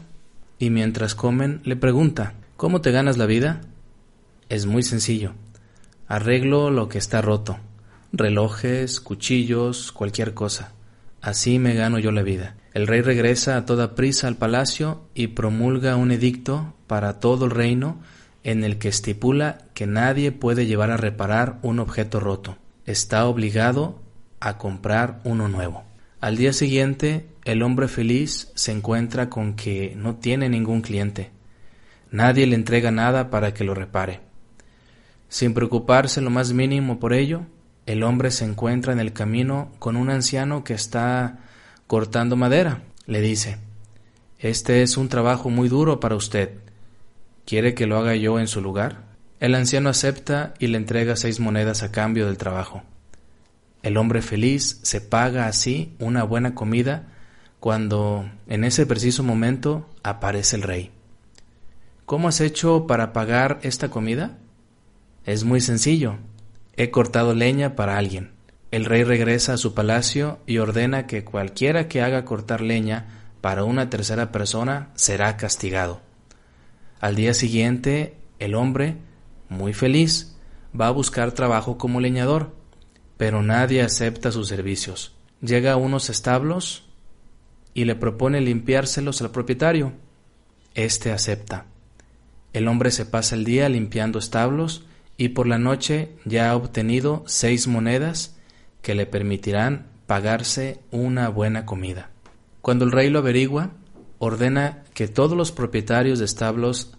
y 0.59 0.69
mientras 0.69 1.15
comen 1.15 1.61
le 1.63 1.77
pregunta, 1.77 2.33
¿Cómo 2.59 2.81
te 2.81 2.91
ganas 2.91 3.15
la 3.15 3.25
vida? 3.25 3.61
Es 4.49 4.65
muy 4.65 4.83
sencillo. 4.83 5.31
Arreglo 6.09 6.71
lo 6.71 6.89
que 6.89 6.97
está 6.97 7.21
roto. 7.21 7.57
Relojes, 8.11 8.99
cuchillos, 8.99 9.93
cualquier 9.93 10.33
cosa. 10.33 10.73
Así 11.21 11.57
me 11.57 11.73
gano 11.73 11.99
yo 11.99 12.11
la 12.11 12.21
vida. 12.21 12.57
El 12.73 12.85
rey 12.85 12.99
regresa 12.99 13.55
a 13.55 13.65
toda 13.65 13.95
prisa 13.95 14.27
al 14.27 14.35
palacio 14.35 15.07
y 15.15 15.27
promulga 15.27 15.95
un 15.95 16.11
edicto 16.11 16.75
para 16.85 17.21
todo 17.21 17.45
el 17.45 17.51
reino 17.51 18.01
en 18.43 18.63
el 18.63 18.77
que 18.77 18.89
estipula 18.89 19.59
que 19.73 19.87
nadie 19.87 20.31
puede 20.31 20.65
llevar 20.65 20.91
a 20.91 20.97
reparar 20.97 21.59
un 21.61 21.79
objeto 21.79 22.19
roto. 22.19 22.57
Está 22.85 23.25
obligado 23.25 24.01
a 24.39 24.57
comprar 24.57 25.19
uno 25.23 25.47
nuevo. 25.47 25.83
Al 26.21 26.37
día 26.37 26.53
siguiente, 26.53 27.27
el 27.45 27.61
hombre 27.61 27.87
feliz 27.87 28.51
se 28.55 28.71
encuentra 28.71 29.29
con 29.29 29.55
que 29.55 29.93
no 29.95 30.15
tiene 30.15 30.49
ningún 30.49 30.81
cliente. 30.81 31.31
Nadie 32.11 32.47
le 32.47 32.55
entrega 32.55 32.91
nada 32.91 33.29
para 33.29 33.53
que 33.53 33.63
lo 33.63 33.73
repare. 33.73 34.21
Sin 35.29 35.53
preocuparse 35.53 36.21
lo 36.21 36.29
más 36.29 36.53
mínimo 36.53 36.99
por 36.99 37.13
ello, 37.13 37.43
el 37.85 38.03
hombre 38.03 38.31
se 38.31 38.45
encuentra 38.45 38.93
en 38.93 38.99
el 38.99 39.13
camino 39.13 39.71
con 39.79 39.95
un 39.95 40.09
anciano 40.09 40.63
que 40.63 40.73
está 40.73 41.39
cortando 41.87 42.35
madera. 42.35 42.83
Le 43.05 43.21
dice, 43.21 43.57
Este 44.39 44.81
es 44.81 44.97
un 44.97 45.09
trabajo 45.09 45.49
muy 45.49 45.69
duro 45.69 45.99
para 45.99 46.15
usted. 46.15 46.68
¿Quiere 47.49 47.73
que 47.73 47.87
lo 47.87 47.97
haga 47.97 48.15
yo 48.15 48.39
en 48.39 48.45
su 48.45 48.61
lugar? 48.61 49.05
El 49.39 49.55
anciano 49.55 49.89
acepta 49.89 50.53
y 50.59 50.67
le 50.67 50.77
entrega 50.77 51.15
seis 51.15 51.39
monedas 51.39 51.81
a 51.81 51.91
cambio 51.91 52.27
del 52.27 52.37
trabajo. 52.37 52.83
El 53.81 53.97
hombre 53.97 54.21
feliz 54.21 54.79
se 54.83 55.01
paga 55.01 55.47
así 55.47 55.95
una 55.97 56.23
buena 56.23 56.53
comida 56.53 57.07
cuando 57.59 58.29
en 58.45 58.65
ese 58.65 58.85
preciso 58.85 59.23
momento 59.23 59.89
aparece 60.03 60.57
el 60.57 60.61
rey. 60.61 60.91
¿Cómo 62.05 62.27
has 62.27 62.39
hecho 62.39 62.85
para 62.85 63.13
pagar 63.13 63.57
esta 63.63 63.89
comida? 63.89 64.37
Es 65.25 65.43
muy 65.43 65.59
sencillo. 65.59 66.17
He 66.77 66.91
cortado 66.91 67.33
leña 67.33 67.75
para 67.75 67.97
alguien. 67.97 68.29
El 68.69 68.85
rey 68.85 69.03
regresa 69.03 69.53
a 69.53 69.57
su 69.57 69.73
palacio 69.73 70.37
y 70.45 70.59
ordena 70.59 71.07
que 71.07 71.23
cualquiera 71.23 71.87
que 71.87 72.03
haga 72.03 72.25
cortar 72.25 72.61
leña 72.61 73.07
para 73.41 73.63
una 73.63 73.89
tercera 73.89 74.31
persona 74.31 74.91
será 74.93 75.35
castigado. 75.35 76.07
Al 76.99 77.15
día 77.15 77.33
siguiente, 77.33 78.17
el 78.39 78.55
hombre, 78.55 78.97
muy 79.47 79.73
feliz, 79.73 80.35
va 80.79 80.87
a 80.87 80.91
buscar 80.91 81.31
trabajo 81.31 81.77
como 81.77 82.01
leñador, 82.01 82.53
pero 83.17 83.41
nadie 83.41 83.81
acepta 83.81 84.31
sus 84.31 84.47
servicios. 84.47 85.15
Llega 85.41 85.73
a 85.73 85.77
unos 85.77 86.09
establos 86.09 86.89
y 87.73 87.85
le 87.85 87.95
propone 87.95 88.41
limpiárselos 88.41 89.21
al 89.21 89.31
propietario. 89.31 89.93
Este 90.75 91.11
acepta. 91.11 91.65
El 92.51 92.67
hombre 92.67 92.91
se 92.91 93.05
pasa 93.05 93.35
el 93.35 93.45
día 93.45 93.69
limpiando 93.69 94.19
establos 94.19 94.85
y 95.17 95.29
por 95.29 95.47
la 95.47 95.57
noche 95.57 96.11
ya 96.25 96.49
ha 96.49 96.55
obtenido 96.55 97.23
seis 97.27 97.67
monedas 97.67 98.37
que 98.81 98.95
le 98.95 99.05
permitirán 99.05 99.87
pagarse 100.07 100.79
una 100.91 101.29
buena 101.29 101.65
comida. 101.65 102.09
Cuando 102.61 102.85
el 102.85 102.91
rey 102.91 103.09
lo 103.09 103.19
averigua, 103.19 103.71
ordena 104.19 104.83
que 104.93 105.07
todos 105.07 105.35
los 105.35 105.51
propietarios 105.51 106.19
de 106.19 106.25
establos 106.25 106.91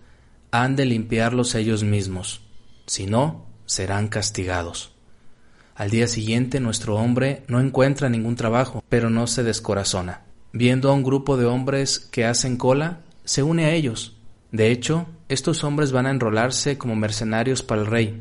han 0.50 0.74
de 0.74 0.86
limpiarlos 0.86 1.54
ellos 1.54 1.84
mismos, 1.84 2.40
si 2.86 3.06
no, 3.06 3.46
serán 3.66 4.08
castigados. 4.08 4.92
Al 5.76 5.90
día 5.90 6.08
siguiente 6.08 6.60
nuestro 6.60 6.96
hombre 6.96 7.44
no 7.46 7.60
encuentra 7.60 8.08
ningún 8.08 8.36
trabajo, 8.36 8.82
pero 8.88 9.08
no 9.08 9.26
se 9.26 9.42
descorazona. 9.44 10.22
Viendo 10.52 10.90
a 10.90 10.94
un 10.94 11.04
grupo 11.04 11.36
de 11.36 11.46
hombres 11.46 12.00
que 12.00 12.24
hacen 12.24 12.56
cola, 12.56 13.00
se 13.24 13.42
une 13.44 13.66
a 13.66 13.72
ellos 13.72 14.16
De 14.50 14.72
hecho, 14.72 15.06
estos 15.28 15.62
hombres 15.62 15.92
van 15.92 16.06
a 16.06 16.10
enrolarse 16.10 16.76
como 16.76 16.96
mercenarios 16.96 17.62
para 17.62 17.82
el 17.82 17.86
rey. 17.86 18.20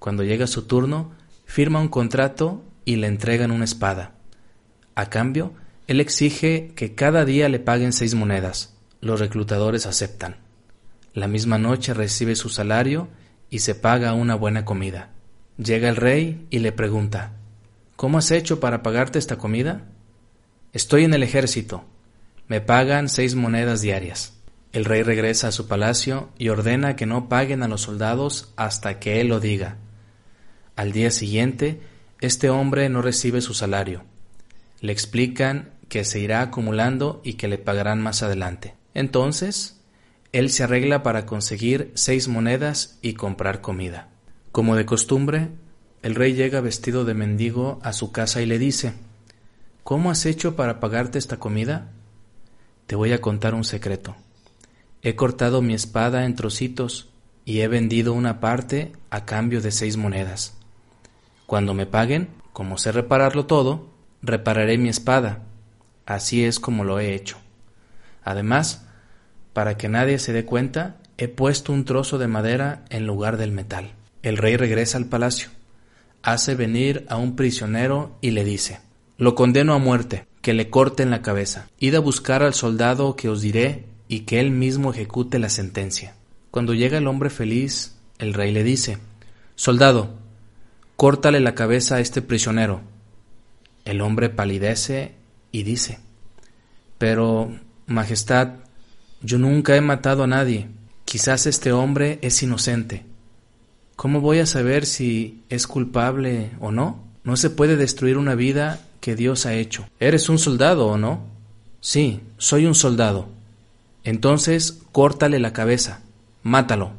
Cuando 0.00 0.24
llega 0.24 0.48
su 0.48 0.62
turno, 0.62 1.12
firma 1.44 1.80
un 1.80 1.88
contrato 1.88 2.64
y 2.84 2.96
le 2.96 3.06
entregan 3.06 3.52
una 3.52 3.64
espada. 3.64 4.14
A 4.96 5.06
cambio, 5.08 5.52
él 5.90 5.98
exige 5.98 6.70
que 6.76 6.94
cada 6.94 7.24
día 7.24 7.48
le 7.48 7.58
paguen 7.58 7.92
seis 7.92 8.14
monedas. 8.14 8.76
Los 9.00 9.18
reclutadores 9.18 9.86
aceptan. 9.86 10.36
La 11.14 11.26
misma 11.26 11.58
noche 11.58 11.94
recibe 11.94 12.36
su 12.36 12.48
salario 12.48 13.08
y 13.50 13.58
se 13.58 13.74
paga 13.74 14.12
una 14.12 14.36
buena 14.36 14.64
comida. 14.64 15.10
Llega 15.58 15.88
el 15.88 15.96
rey 15.96 16.46
y 16.48 16.60
le 16.60 16.70
pregunta, 16.70 17.32
¿Cómo 17.96 18.18
has 18.18 18.30
hecho 18.30 18.60
para 18.60 18.84
pagarte 18.84 19.18
esta 19.18 19.36
comida? 19.36 19.82
Estoy 20.72 21.02
en 21.02 21.12
el 21.12 21.24
ejército. 21.24 21.84
Me 22.46 22.60
pagan 22.60 23.08
seis 23.08 23.34
monedas 23.34 23.80
diarias. 23.80 24.34
El 24.72 24.84
rey 24.84 25.02
regresa 25.02 25.48
a 25.48 25.52
su 25.52 25.66
palacio 25.66 26.30
y 26.38 26.50
ordena 26.50 26.94
que 26.94 27.06
no 27.06 27.28
paguen 27.28 27.64
a 27.64 27.68
los 27.68 27.80
soldados 27.80 28.52
hasta 28.54 29.00
que 29.00 29.20
él 29.20 29.26
lo 29.26 29.40
diga. 29.40 29.78
Al 30.76 30.92
día 30.92 31.10
siguiente, 31.10 31.80
este 32.20 32.48
hombre 32.48 32.88
no 32.90 33.02
recibe 33.02 33.40
su 33.40 33.54
salario. 33.54 34.04
Le 34.80 34.92
explican 34.92 35.79
que 35.90 36.04
se 36.04 36.20
irá 36.20 36.40
acumulando 36.40 37.20
y 37.22 37.34
que 37.34 37.48
le 37.48 37.58
pagarán 37.58 38.00
más 38.00 38.22
adelante. 38.22 38.74
Entonces, 38.94 39.82
él 40.32 40.48
se 40.48 40.62
arregla 40.62 41.02
para 41.02 41.26
conseguir 41.26 41.90
seis 41.94 42.28
monedas 42.28 42.98
y 43.02 43.12
comprar 43.12 43.60
comida. 43.60 44.08
Como 44.52 44.76
de 44.76 44.86
costumbre, 44.86 45.48
el 46.02 46.14
rey 46.14 46.32
llega 46.32 46.62
vestido 46.62 47.04
de 47.04 47.12
mendigo 47.12 47.80
a 47.82 47.92
su 47.92 48.12
casa 48.12 48.40
y 48.40 48.46
le 48.46 48.58
dice, 48.58 48.94
¿Cómo 49.82 50.10
has 50.10 50.24
hecho 50.24 50.54
para 50.54 50.78
pagarte 50.78 51.18
esta 51.18 51.38
comida? 51.38 51.90
Te 52.86 52.94
voy 52.94 53.12
a 53.12 53.20
contar 53.20 53.54
un 53.54 53.64
secreto. 53.64 54.14
He 55.02 55.16
cortado 55.16 55.62
mi 55.62 55.74
espada 55.74 56.24
en 56.24 56.36
trocitos 56.36 57.10
y 57.44 57.60
he 57.60 57.68
vendido 57.68 58.12
una 58.12 58.38
parte 58.38 58.92
a 59.10 59.24
cambio 59.24 59.60
de 59.60 59.72
seis 59.72 59.96
monedas. 59.96 60.56
Cuando 61.46 61.74
me 61.74 61.86
paguen, 61.86 62.28
como 62.52 62.78
sé 62.78 62.92
repararlo 62.92 63.46
todo, 63.46 63.88
repararé 64.22 64.78
mi 64.78 64.88
espada. 64.88 65.49
Así 66.10 66.44
es 66.44 66.58
como 66.58 66.82
lo 66.82 66.98
he 66.98 67.14
hecho. 67.14 67.36
Además, 68.24 68.84
para 69.52 69.76
que 69.76 69.88
nadie 69.88 70.18
se 70.18 70.32
dé 70.32 70.44
cuenta, 70.44 70.96
he 71.18 71.28
puesto 71.28 71.72
un 71.72 71.84
trozo 71.84 72.18
de 72.18 72.26
madera 72.26 72.84
en 72.90 73.06
lugar 73.06 73.36
del 73.36 73.52
metal. 73.52 73.92
El 74.24 74.36
rey 74.36 74.56
regresa 74.56 74.98
al 74.98 75.06
palacio, 75.06 75.50
hace 76.24 76.56
venir 76.56 77.06
a 77.08 77.16
un 77.16 77.36
prisionero 77.36 78.18
y 78.20 78.32
le 78.32 78.42
dice, 78.42 78.80
Lo 79.18 79.36
condeno 79.36 79.72
a 79.72 79.78
muerte, 79.78 80.26
que 80.42 80.52
le 80.52 80.68
corten 80.68 81.12
la 81.12 81.22
cabeza. 81.22 81.68
Id 81.78 81.94
a 81.94 82.00
buscar 82.00 82.42
al 82.42 82.54
soldado 82.54 83.14
que 83.14 83.28
os 83.28 83.40
diré 83.40 83.84
y 84.08 84.22
que 84.22 84.40
él 84.40 84.50
mismo 84.50 84.90
ejecute 84.90 85.38
la 85.38 85.48
sentencia. 85.48 86.16
Cuando 86.50 86.74
llega 86.74 86.98
el 86.98 87.06
hombre 87.06 87.30
feliz, 87.30 87.94
el 88.18 88.34
rey 88.34 88.50
le 88.50 88.64
dice, 88.64 88.98
Soldado, 89.54 90.18
córtale 90.96 91.38
la 91.38 91.54
cabeza 91.54 91.94
a 91.94 92.00
este 92.00 92.20
prisionero. 92.20 92.80
El 93.84 94.00
hombre 94.00 94.28
palidece 94.28 95.19
y 95.52 95.62
dice, 95.62 95.98
Pero, 96.98 97.50
Majestad, 97.86 98.54
yo 99.22 99.38
nunca 99.38 99.76
he 99.76 99.80
matado 99.80 100.22
a 100.22 100.26
nadie. 100.26 100.68
Quizás 101.04 101.46
este 101.46 101.72
hombre 101.72 102.18
es 102.22 102.42
inocente. 102.42 103.04
¿Cómo 103.96 104.20
voy 104.20 104.38
a 104.38 104.46
saber 104.46 104.86
si 104.86 105.42
es 105.48 105.66
culpable 105.66 106.52
o 106.60 106.70
no? 106.70 107.04
No 107.24 107.36
se 107.36 107.50
puede 107.50 107.76
destruir 107.76 108.16
una 108.16 108.34
vida 108.34 108.80
que 109.00 109.16
Dios 109.16 109.44
ha 109.44 109.54
hecho. 109.54 109.86
¿Eres 109.98 110.28
un 110.28 110.38
soldado 110.38 110.86
o 110.86 110.96
no? 110.96 111.26
Sí, 111.80 112.20
soy 112.38 112.66
un 112.66 112.74
soldado. 112.74 113.28
Entonces 114.04 114.78
córtale 114.92 115.38
la 115.38 115.52
cabeza, 115.52 116.00
mátalo. 116.42 116.92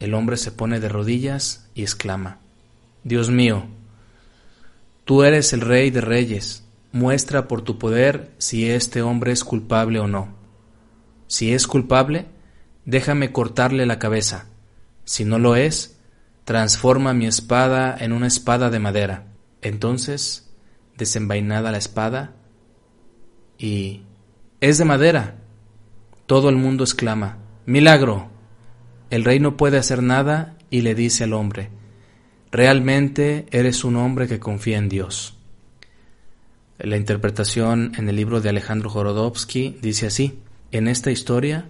El 0.00 0.12
hombre 0.14 0.36
se 0.36 0.52
pone 0.52 0.80
de 0.80 0.88
rodillas 0.88 1.66
y 1.74 1.82
exclama, 1.82 2.38
Dios 3.04 3.30
mío, 3.30 3.64
tú 5.04 5.22
eres 5.22 5.52
el 5.52 5.60
rey 5.60 5.90
de 5.90 6.00
reyes, 6.00 6.63
muestra 6.94 7.48
por 7.48 7.62
tu 7.62 7.76
poder 7.76 8.30
si 8.38 8.70
este 8.70 9.02
hombre 9.02 9.32
es 9.32 9.42
culpable 9.42 9.98
o 9.98 10.06
no. 10.06 10.36
Si 11.26 11.52
es 11.52 11.66
culpable, 11.66 12.26
déjame 12.84 13.32
cortarle 13.32 13.84
la 13.84 13.98
cabeza. 13.98 14.46
Si 15.04 15.24
no 15.24 15.40
lo 15.40 15.56
es, 15.56 15.98
transforma 16.44 17.12
mi 17.12 17.26
espada 17.26 17.96
en 17.98 18.12
una 18.12 18.28
espada 18.28 18.70
de 18.70 18.78
madera. 18.78 19.26
Entonces, 19.60 20.54
desenvainada 20.96 21.72
la 21.72 21.78
espada, 21.78 22.36
y... 23.58 24.02
Es 24.60 24.78
de 24.78 24.84
madera. 24.84 25.38
Todo 26.26 26.48
el 26.48 26.56
mundo 26.56 26.84
exclama, 26.84 27.38
Milagro. 27.66 28.30
El 29.10 29.24
rey 29.24 29.40
no 29.40 29.56
puede 29.56 29.78
hacer 29.78 30.00
nada 30.00 30.56
y 30.70 30.82
le 30.82 30.94
dice 30.94 31.24
al 31.24 31.32
hombre, 31.32 31.70
Realmente 32.52 33.46
eres 33.50 33.82
un 33.82 33.96
hombre 33.96 34.28
que 34.28 34.38
confía 34.38 34.78
en 34.78 34.88
Dios. 34.88 35.36
La 36.78 36.96
interpretación 36.96 37.92
en 37.96 38.08
el 38.08 38.16
libro 38.16 38.40
de 38.40 38.48
Alejandro 38.48 38.90
Jorodowski 38.90 39.78
dice 39.80 40.06
así, 40.06 40.40
en 40.72 40.88
esta 40.88 41.12
historia, 41.12 41.66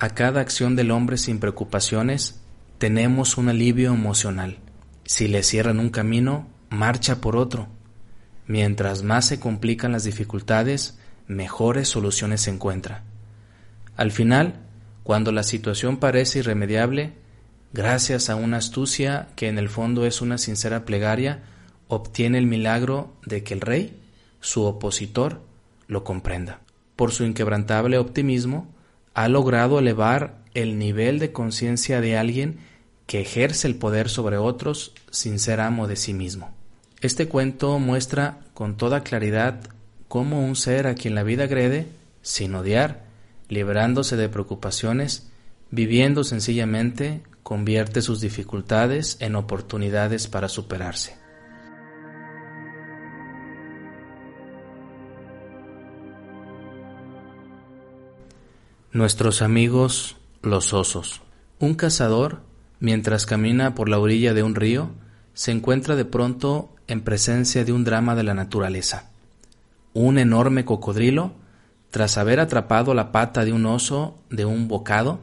a 0.00 0.10
cada 0.10 0.40
acción 0.40 0.74
del 0.74 0.90
hombre 0.90 1.16
sin 1.16 1.38
preocupaciones, 1.38 2.40
tenemos 2.78 3.38
un 3.38 3.48
alivio 3.48 3.92
emocional. 3.94 4.58
Si 5.04 5.28
le 5.28 5.44
cierran 5.44 5.78
un 5.78 5.90
camino, 5.90 6.48
marcha 6.70 7.20
por 7.20 7.36
otro. 7.36 7.68
Mientras 8.48 9.04
más 9.04 9.26
se 9.26 9.38
complican 9.38 9.92
las 9.92 10.02
dificultades, 10.02 10.98
mejores 11.28 11.88
soluciones 11.88 12.40
se 12.40 12.50
encuentra. 12.50 13.04
Al 13.96 14.10
final, 14.10 14.54
cuando 15.04 15.30
la 15.30 15.44
situación 15.44 15.98
parece 15.98 16.40
irremediable, 16.40 17.12
gracias 17.72 18.28
a 18.28 18.34
una 18.34 18.56
astucia 18.56 19.28
que 19.36 19.46
en 19.46 19.56
el 19.56 19.68
fondo 19.68 20.04
es 20.04 20.20
una 20.20 20.36
sincera 20.36 20.84
plegaria, 20.84 21.44
obtiene 21.86 22.38
el 22.38 22.46
milagro 22.46 23.14
de 23.24 23.44
que 23.44 23.54
el 23.54 23.60
rey, 23.60 23.96
su 24.40 24.64
opositor, 24.64 25.42
lo 25.86 26.04
comprenda. 26.04 26.60
Por 26.96 27.12
su 27.12 27.24
inquebrantable 27.24 27.98
optimismo, 27.98 28.68
ha 29.14 29.28
logrado 29.28 29.78
elevar 29.78 30.38
el 30.54 30.78
nivel 30.78 31.18
de 31.18 31.32
conciencia 31.32 32.00
de 32.00 32.16
alguien 32.16 32.58
que 33.06 33.20
ejerce 33.20 33.66
el 33.66 33.76
poder 33.76 34.08
sobre 34.08 34.36
otros 34.36 34.92
sin 35.10 35.38
ser 35.38 35.60
amo 35.60 35.88
de 35.88 35.96
sí 35.96 36.12
mismo. 36.12 36.50
Este 37.00 37.28
cuento 37.28 37.78
muestra 37.78 38.40
con 38.54 38.76
toda 38.76 39.02
claridad 39.02 39.60
cómo 40.08 40.44
un 40.44 40.56
ser 40.56 40.86
a 40.86 40.94
quien 40.94 41.14
la 41.14 41.22
vida 41.22 41.44
agrede, 41.44 41.86
sin 42.22 42.54
odiar, 42.54 43.04
liberándose 43.48 44.16
de 44.16 44.28
preocupaciones, 44.28 45.30
viviendo 45.70 46.24
sencillamente, 46.24 47.22
convierte 47.42 48.02
sus 48.02 48.20
dificultades 48.20 49.16
en 49.20 49.36
oportunidades 49.36 50.26
para 50.26 50.48
superarse. 50.48 51.16
Nuestros 58.98 59.42
amigos 59.42 60.16
los 60.42 60.74
osos. 60.74 61.22
Un 61.60 61.74
cazador, 61.74 62.40
mientras 62.80 63.26
camina 63.26 63.76
por 63.76 63.88
la 63.88 64.00
orilla 64.00 64.34
de 64.34 64.42
un 64.42 64.56
río, 64.56 64.90
se 65.34 65.52
encuentra 65.52 65.94
de 65.94 66.04
pronto 66.04 66.74
en 66.88 67.02
presencia 67.02 67.64
de 67.64 67.72
un 67.72 67.84
drama 67.84 68.16
de 68.16 68.24
la 68.24 68.34
naturaleza. 68.34 69.10
Un 69.94 70.18
enorme 70.18 70.64
cocodrilo 70.64 71.30
tras 71.92 72.18
haber 72.18 72.40
atrapado 72.40 72.92
la 72.92 73.12
pata 73.12 73.44
de 73.44 73.52
un 73.52 73.66
oso 73.66 74.18
de 74.30 74.46
un 74.46 74.66
bocado, 74.66 75.20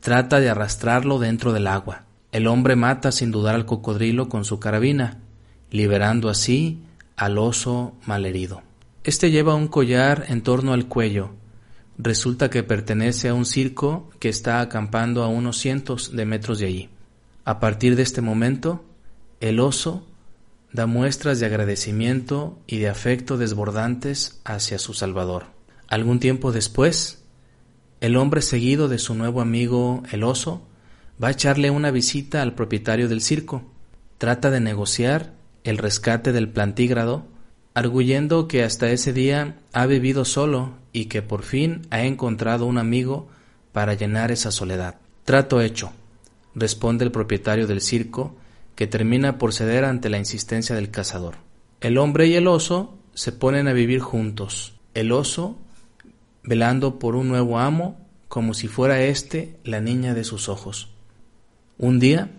trata 0.00 0.40
de 0.40 0.48
arrastrarlo 0.48 1.18
dentro 1.18 1.52
del 1.52 1.66
agua. 1.66 2.04
El 2.32 2.46
hombre 2.46 2.76
mata 2.76 3.12
sin 3.12 3.30
dudar 3.30 3.54
al 3.54 3.66
cocodrilo 3.66 4.30
con 4.30 4.46
su 4.46 4.58
carabina, 4.58 5.18
liberando 5.70 6.30
así 6.30 6.80
al 7.16 7.36
oso 7.36 7.92
malherido. 8.06 8.62
Este 9.04 9.30
lleva 9.30 9.54
un 9.54 9.68
collar 9.68 10.24
en 10.28 10.40
torno 10.40 10.72
al 10.72 10.86
cuello. 10.86 11.41
Resulta 12.04 12.50
que 12.50 12.64
pertenece 12.64 13.28
a 13.28 13.34
un 13.34 13.46
circo 13.46 14.10
que 14.18 14.28
está 14.28 14.60
acampando 14.60 15.22
a 15.22 15.28
unos 15.28 15.58
cientos 15.58 16.16
de 16.16 16.26
metros 16.26 16.58
de 16.58 16.66
allí. 16.66 16.90
A 17.44 17.60
partir 17.60 17.94
de 17.94 18.02
este 18.02 18.20
momento, 18.20 18.84
el 19.40 19.60
oso 19.60 20.04
da 20.72 20.86
muestras 20.86 21.38
de 21.38 21.46
agradecimiento 21.46 22.58
y 22.66 22.78
de 22.78 22.88
afecto 22.88 23.38
desbordantes 23.38 24.40
hacia 24.44 24.80
su 24.80 24.94
Salvador. 24.94 25.44
Algún 25.86 26.18
tiempo 26.18 26.50
después, 26.50 27.22
el 28.00 28.16
hombre 28.16 28.42
seguido 28.42 28.88
de 28.88 28.98
su 28.98 29.14
nuevo 29.14 29.40
amigo 29.40 30.02
el 30.10 30.24
oso 30.24 30.66
va 31.22 31.28
a 31.28 31.32
echarle 31.32 31.70
una 31.70 31.92
visita 31.92 32.42
al 32.42 32.56
propietario 32.56 33.08
del 33.08 33.20
circo. 33.20 33.62
Trata 34.18 34.50
de 34.50 34.58
negociar 34.58 35.34
el 35.62 35.78
rescate 35.78 36.32
del 36.32 36.48
plantígrado, 36.48 37.26
arguyendo 37.74 38.48
que 38.48 38.62
hasta 38.62 38.90
ese 38.90 39.12
día 39.12 39.56
ha 39.72 39.86
vivido 39.86 40.24
solo 40.24 40.74
y 40.92 41.06
que 41.06 41.22
por 41.22 41.42
fin 41.42 41.82
ha 41.90 42.02
encontrado 42.02 42.66
un 42.66 42.78
amigo 42.78 43.28
para 43.72 43.94
llenar 43.94 44.30
esa 44.30 44.50
soledad. 44.50 44.96
Trato 45.24 45.60
hecho, 45.60 45.92
responde 46.54 47.04
el 47.04 47.12
propietario 47.12 47.66
del 47.66 47.80
circo, 47.80 48.34
que 48.74 48.86
termina 48.86 49.38
por 49.38 49.52
ceder 49.52 49.84
ante 49.84 50.08
la 50.08 50.18
insistencia 50.18 50.74
del 50.74 50.90
cazador. 50.90 51.36
El 51.80 51.98
hombre 51.98 52.26
y 52.26 52.34
el 52.34 52.46
oso 52.46 52.96
se 53.14 53.32
ponen 53.32 53.68
a 53.68 53.72
vivir 53.72 54.00
juntos. 54.00 54.74
El 54.94 55.12
oso 55.12 55.58
velando 56.42 56.98
por 56.98 57.14
un 57.14 57.28
nuevo 57.28 57.58
amo 57.58 57.98
como 58.28 58.54
si 58.54 58.66
fuera 58.68 59.02
éste 59.02 59.58
la 59.64 59.80
niña 59.80 60.14
de 60.14 60.24
sus 60.24 60.48
ojos. 60.48 60.90
Un 61.78 61.98
día, 61.98 62.30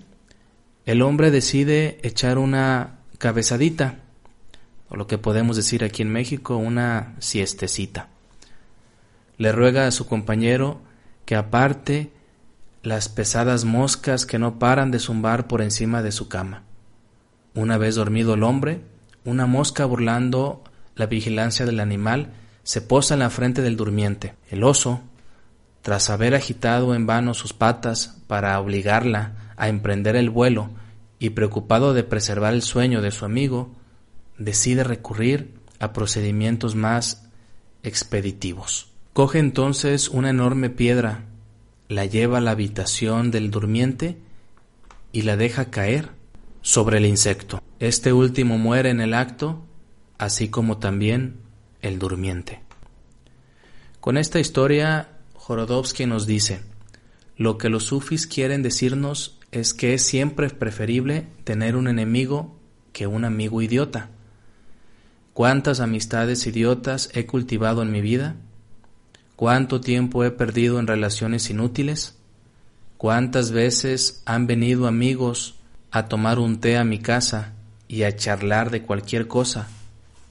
el 0.86 1.02
hombre 1.02 1.32
decide 1.32 2.00
echar 2.02 2.38
una 2.38 3.00
cabezadita, 3.20 4.00
lo 4.98 5.08
que 5.08 5.18
podemos 5.18 5.56
decir 5.56 5.84
aquí 5.84 6.02
en 6.02 6.12
México, 6.12 6.58
una 6.58 7.16
siestecita. 7.20 8.10
Le 9.38 9.52
ruega 9.52 9.88
a 9.88 9.92
su 9.92 10.06
compañero 10.06 10.82
que 11.26 11.36
aparte 11.36 12.12
las 12.84 13.10
pesadas 13.10 13.66
moscas 13.66 14.26
que 14.26 14.38
no 14.38 14.60
paran 14.60 14.92
de 14.92 15.00
zumbar 15.00 15.48
por 15.48 15.62
encima 15.62 16.02
de 16.02 16.12
su 16.12 16.28
cama. 16.28 16.64
Una 17.56 17.78
vez 17.78 17.96
dormido 17.96 18.34
el 18.34 18.44
hombre, 18.44 18.82
una 19.26 19.46
mosca 19.46 19.86
burlando 19.86 20.64
la 20.96 21.06
vigilancia 21.06 21.66
del 21.66 21.80
animal 21.80 22.34
se 22.64 22.82
posa 22.82 23.14
en 23.14 23.22
la 23.22 23.30
frente 23.30 23.62
del 23.62 23.78
durmiente. 23.78 24.36
El 24.50 24.64
oso, 24.64 25.02
tras 25.82 26.10
haber 26.10 26.36
agitado 26.36 26.96
en 26.96 27.06
vano 27.06 27.34
sus 27.34 27.54
patas 27.54 28.18
para 28.28 28.60
obligarla 28.60 29.54
a 29.58 29.70
emprender 29.70 30.16
el 30.16 30.30
vuelo 30.30 30.70
y 31.20 31.32
preocupado 31.32 31.94
de 31.94 32.04
preservar 32.04 32.54
el 32.54 32.62
sueño 32.62 33.02
de 33.02 33.12
su 33.12 33.26
amigo, 33.26 33.72
decide 34.44 34.84
recurrir 34.84 35.54
a 35.80 35.94
procedimientos 35.94 36.76
más 36.76 37.28
expeditivos. 37.84 38.92
Coge 39.14 39.40
entonces 39.40 40.10
una 40.10 40.30
enorme 40.30 40.70
piedra, 40.70 41.26
la 41.90 42.06
lleva 42.06 42.40
a 42.40 42.42
la 42.42 42.52
habitación 42.52 43.30
del 43.32 43.52
durmiente 43.52 44.18
y 45.12 45.24
la 45.24 45.38
deja 45.38 45.70
caer 45.70 46.10
sobre 46.62 46.98
el 46.98 47.06
insecto. 47.06 47.62
Este 47.80 48.14
último 48.14 48.58
muere 48.58 48.90
en 48.90 49.02
el 49.02 49.14
acto, 49.14 49.64
así 50.18 50.50
como 50.50 50.78
también 50.78 51.38
el 51.82 52.00
durmiente. 52.00 52.62
Con 54.00 54.18
esta 54.18 54.40
historia, 54.40 55.10
Jorodowski 55.36 56.06
nos 56.06 56.26
dice, 56.26 56.62
lo 57.38 57.58
que 57.58 57.70
los 57.70 57.84
sufis 57.86 58.28
quieren 58.28 58.64
decirnos 58.64 59.40
es 59.52 59.74
que 59.74 59.94
es 59.94 60.04
siempre 60.04 60.50
preferible 60.50 61.28
tener 61.44 61.76
un 61.76 61.88
enemigo 61.88 62.58
que 62.92 63.08
un 63.08 63.26
amigo 63.26 63.62
idiota. 63.62 64.10
¿Cuántas 65.44 65.82
amistades 65.82 66.48
idiotas 66.48 67.10
he 67.14 67.26
cultivado 67.26 67.82
en 67.82 67.92
mi 67.92 68.00
vida? 68.00 68.38
¿Cuánto 69.36 69.82
tiempo 69.82 70.24
he 70.24 70.32
perdido 70.32 70.80
en 70.80 70.88
relaciones 70.88 71.50
inútiles? 71.50 72.16
¿Cuántas 72.96 73.52
veces 73.52 74.24
han 74.26 74.48
venido 74.48 74.88
amigos 74.88 75.56
a 75.92 76.08
tomar 76.08 76.40
un 76.40 76.62
té 76.62 76.78
a 76.78 76.86
mi 76.86 77.00
casa 77.00 77.52
y 77.90 78.04
a 78.04 78.16
charlar 78.16 78.72
de 78.72 78.84
cualquier 78.84 79.28
cosa 79.28 79.68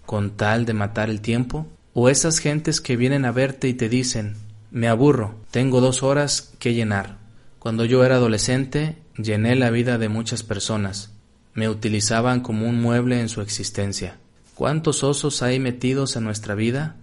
con 0.06 0.30
tal 0.30 0.64
de 0.64 0.72
matar 0.72 1.10
el 1.10 1.20
tiempo? 1.20 1.66
¿O 1.92 2.08
esas 2.08 2.38
gentes 2.38 2.80
que 2.80 2.96
vienen 2.96 3.26
a 3.26 3.32
verte 3.32 3.68
y 3.68 3.74
te 3.74 3.90
dicen, 3.90 4.36
me 4.70 4.88
aburro, 4.88 5.34
tengo 5.50 5.82
dos 5.82 6.02
horas 6.02 6.54
que 6.58 6.72
llenar? 6.72 7.18
Cuando 7.58 7.84
yo 7.84 8.02
era 8.02 8.14
adolescente, 8.14 8.96
llené 9.18 9.56
la 9.56 9.68
vida 9.68 9.98
de 9.98 10.08
muchas 10.08 10.42
personas. 10.42 11.10
Me 11.52 11.68
utilizaban 11.68 12.40
como 12.40 12.66
un 12.66 12.80
mueble 12.80 13.20
en 13.20 13.28
su 13.28 13.42
existencia. 13.42 14.16
¿Cuántos 14.62 15.02
osos 15.02 15.42
hay 15.42 15.58
metidos 15.58 16.14
en 16.14 16.22
nuestra 16.22 16.54
vida 16.54 16.94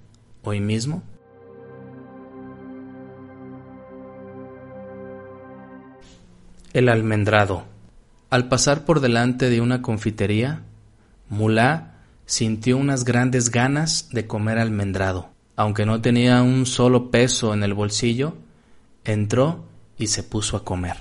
hoy 0.43 0.62
mismo? 0.62 1.04
El 6.72 6.88
almendrado. 6.88 7.65
Al 8.30 8.48
pasar 8.48 8.86
por 8.86 9.02
delante 9.02 9.50
de 9.50 9.60
una 9.60 9.82
confitería, 9.82 10.62
Mulá 11.28 11.95
sintió 12.26 12.78
unas 12.78 13.04
grandes 13.04 13.52
ganas 13.52 14.08
de 14.13 14.26
comer 14.26 14.58
almendrado. 14.58 15.30
Aunque 15.58 15.86
no 15.86 16.00
tenía 16.00 16.41
un 16.41 16.65
solo 16.65 17.12
peso 17.12 17.54
en 17.54 17.63
el 17.63 17.74
bolsillo, 17.74 18.38
entró 19.04 19.65
y 19.98 20.08
se 20.08 20.24
puso 20.24 20.56
a 20.56 20.63
comer. 20.63 20.95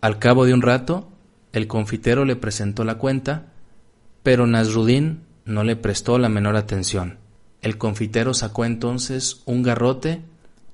Al 0.00 0.18
cabo 0.18 0.44
de 0.44 0.54
un 0.54 0.62
rato, 0.62 1.08
el 1.52 1.68
confitero 1.68 2.24
le 2.24 2.34
presentó 2.34 2.82
la 2.82 2.96
cuenta, 2.98 3.49
pero 4.22 4.46
Nasrudín 4.46 5.22
no 5.44 5.64
le 5.64 5.76
prestó 5.76 6.18
la 6.18 6.28
menor 6.28 6.56
atención. 6.56 7.18
El 7.62 7.78
confitero 7.78 8.34
sacó 8.34 8.64
entonces 8.64 9.42
un 9.44 9.62
garrote 9.62 10.22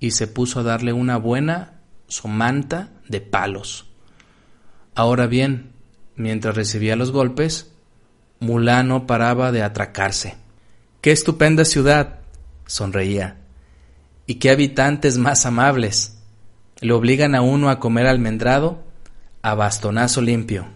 y 0.01 0.13
se 0.13 0.27
puso 0.27 0.61
a 0.61 0.63
darle 0.63 0.93
una 0.93 1.17
buena 1.17 1.81
somanta 2.09 2.91
de 3.09 3.21
palos. 3.21 3.87
Ahora 4.95 5.27
bien, 5.27 5.73
mientras 6.15 6.55
recibía 6.55 6.97
los 6.97 7.11
golpes, 7.11 7.73
Mulá 8.39 8.83
no 8.83 9.07
paraba 9.07 9.51
de 9.51 9.63
atracarse. 9.63 10.37
¡Qué 11.01 11.11
estupenda 11.11 11.65
ciudad! 11.65 12.19
sonreía. 12.67 13.37
¿Y 14.27 14.35
qué 14.35 14.51
habitantes 14.51 15.17
más 15.17 15.47
amables! 15.47 16.19
Le 16.81 16.93
obligan 16.93 17.35
a 17.35 17.41
uno 17.41 17.71
a 17.71 17.81
comer 17.81 18.07
almendrado 18.07 18.85
a 19.41 19.55
bastonazo 19.55 20.21
limpio. 20.21 20.67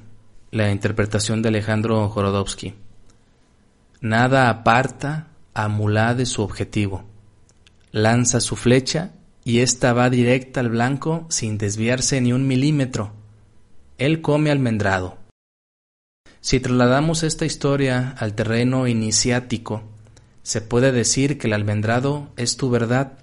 La 0.52 0.72
interpretación 0.72 1.42
de 1.42 1.48
Alejandro 1.50 2.08
Jorodowski. 2.08 2.74
Nada 4.00 4.50
aparta 4.50 5.28
a 5.54 5.68
Mulá 5.68 6.16
de 6.16 6.26
su 6.26 6.42
objetivo. 6.42 7.04
Lanza 7.92 8.40
su 8.40 8.56
flecha 8.56 9.12
y 9.44 9.60
ésta 9.60 9.92
va 9.92 10.10
directa 10.10 10.58
al 10.58 10.68
blanco 10.68 11.24
sin 11.28 11.56
desviarse 11.56 12.20
ni 12.20 12.32
un 12.32 12.48
milímetro. 12.48 13.12
Él 13.96 14.22
come 14.22 14.50
almendrado. 14.50 15.18
Si 16.40 16.58
trasladamos 16.58 17.22
esta 17.22 17.46
historia 17.46 18.16
al 18.18 18.34
terreno 18.34 18.88
iniciático, 18.88 19.84
se 20.42 20.60
puede 20.60 20.90
decir 20.90 21.38
que 21.38 21.46
el 21.46 21.52
almendrado 21.52 22.28
es 22.36 22.56
tu 22.56 22.70
verdad, 22.70 23.18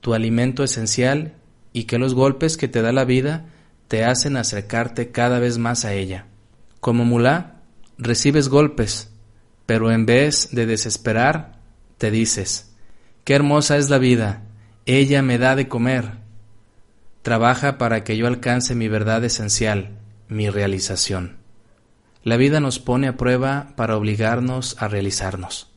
tu 0.00 0.14
alimento 0.14 0.62
esencial 0.62 1.34
y 1.72 1.84
que 1.84 1.98
los 1.98 2.14
golpes 2.14 2.56
que 2.56 2.68
te 2.68 2.82
da 2.82 2.92
la 2.92 3.04
vida 3.04 3.46
te 3.90 4.04
hacen 4.04 4.36
acercarte 4.36 5.10
cada 5.10 5.40
vez 5.40 5.58
más 5.58 5.84
a 5.84 5.94
ella. 5.94 6.26
Como 6.78 7.04
mulá, 7.04 7.56
recibes 7.98 8.48
golpes, 8.48 9.10
pero 9.66 9.90
en 9.90 10.06
vez 10.06 10.50
de 10.52 10.64
desesperar, 10.64 11.58
te 11.98 12.12
dices, 12.12 12.72
qué 13.24 13.34
hermosa 13.34 13.78
es 13.78 13.90
la 13.90 13.98
vida, 13.98 14.44
ella 14.86 15.22
me 15.22 15.38
da 15.38 15.56
de 15.56 15.66
comer. 15.66 16.12
Trabaja 17.22 17.78
para 17.78 18.04
que 18.04 18.16
yo 18.16 18.28
alcance 18.28 18.76
mi 18.76 18.86
verdad 18.86 19.24
esencial, 19.24 19.98
mi 20.28 20.50
realización. 20.50 21.38
La 22.22 22.36
vida 22.36 22.60
nos 22.60 22.78
pone 22.78 23.08
a 23.08 23.16
prueba 23.16 23.72
para 23.74 23.96
obligarnos 23.96 24.76
a 24.78 24.86
realizarnos. 24.86 25.72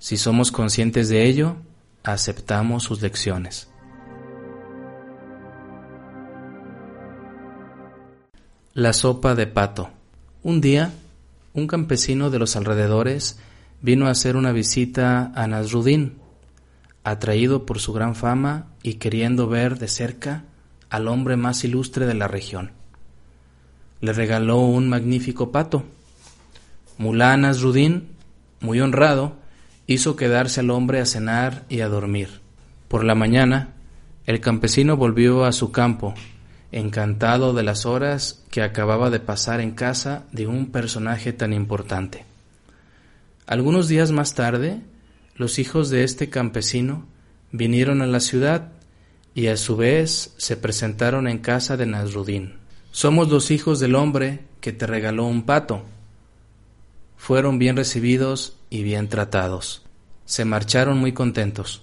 Si 0.00 0.16
somos 0.16 0.50
conscientes 0.50 1.08
de 1.08 1.26
ello, 1.26 1.58
aceptamos 2.02 2.82
sus 2.82 3.00
lecciones. 3.00 3.69
La 8.74 8.92
sopa 8.92 9.34
de 9.34 9.48
pato. 9.48 9.90
Un 10.44 10.60
día, 10.60 10.92
un 11.54 11.66
campesino 11.66 12.30
de 12.30 12.38
los 12.38 12.54
alrededores 12.54 13.40
vino 13.82 14.06
a 14.06 14.10
hacer 14.10 14.36
una 14.36 14.52
visita 14.52 15.32
a 15.34 15.48
Nasrudin, 15.48 16.18
atraído 17.02 17.66
por 17.66 17.80
su 17.80 17.92
gran 17.92 18.14
fama 18.14 18.68
y 18.84 18.94
queriendo 18.94 19.48
ver 19.48 19.76
de 19.80 19.88
cerca 19.88 20.44
al 20.88 21.08
hombre 21.08 21.36
más 21.36 21.64
ilustre 21.64 22.06
de 22.06 22.14
la 22.14 22.28
región. 22.28 22.70
Le 24.00 24.12
regaló 24.12 24.60
un 24.60 24.88
magnífico 24.88 25.50
pato. 25.50 25.82
Mulán 26.96 27.40
Nasrudin, 27.40 28.06
muy 28.60 28.80
honrado, 28.80 29.32
hizo 29.88 30.14
quedarse 30.14 30.60
al 30.60 30.70
hombre 30.70 31.00
a 31.00 31.06
cenar 31.06 31.64
y 31.68 31.80
a 31.80 31.88
dormir. 31.88 32.40
Por 32.86 33.02
la 33.02 33.16
mañana, 33.16 33.70
el 34.26 34.38
campesino 34.38 34.96
volvió 34.96 35.44
a 35.44 35.50
su 35.50 35.72
campo, 35.72 36.14
encantado 36.72 37.52
de 37.52 37.62
las 37.62 37.86
horas 37.86 38.44
que 38.50 38.62
acababa 38.62 39.10
de 39.10 39.20
pasar 39.20 39.60
en 39.60 39.72
casa 39.72 40.24
de 40.32 40.46
un 40.46 40.70
personaje 40.70 41.32
tan 41.32 41.52
importante. 41.52 42.24
Algunos 43.46 43.88
días 43.88 44.12
más 44.12 44.34
tarde, 44.34 44.80
los 45.34 45.58
hijos 45.58 45.90
de 45.90 46.04
este 46.04 46.30
campesino 46.30 47.06
vinieron 47.50 48.02
a 48.02 48.06
la 48.06 48.20
ciudad 48.20 48.72
y 49.34 49.48
a 49.48 49.56
su 49.56 49.76
vez 49.76 50.34
se 50.36 50.56
presentaron 50.56 51.26
en 51.26 51.38
casa 51.38 51.76
de 51.76 51.86
Nasrudín. 51.86 52.54
Somos 52.92 53.28
los 53.28 53.50
hijos 53.50 53.80
del 53.80 53.94
hombre 53.94 54.40
que 54.60 54.72
te 54.72 54.86
regaló 54.86 55.26
un 55.26 55.44
pato. 55.44 55.82
Fueron 57.16 57.58
bien 57.58 57.76
recibidos 57.76 58.56
y 58.70 58.82
bien 58.82 59.08
tratados. 59.08 59.84
Se 60.24 60.44
marcharon 60.44 60.98
muy 60.98 61.12
contentos. 61.12 61.82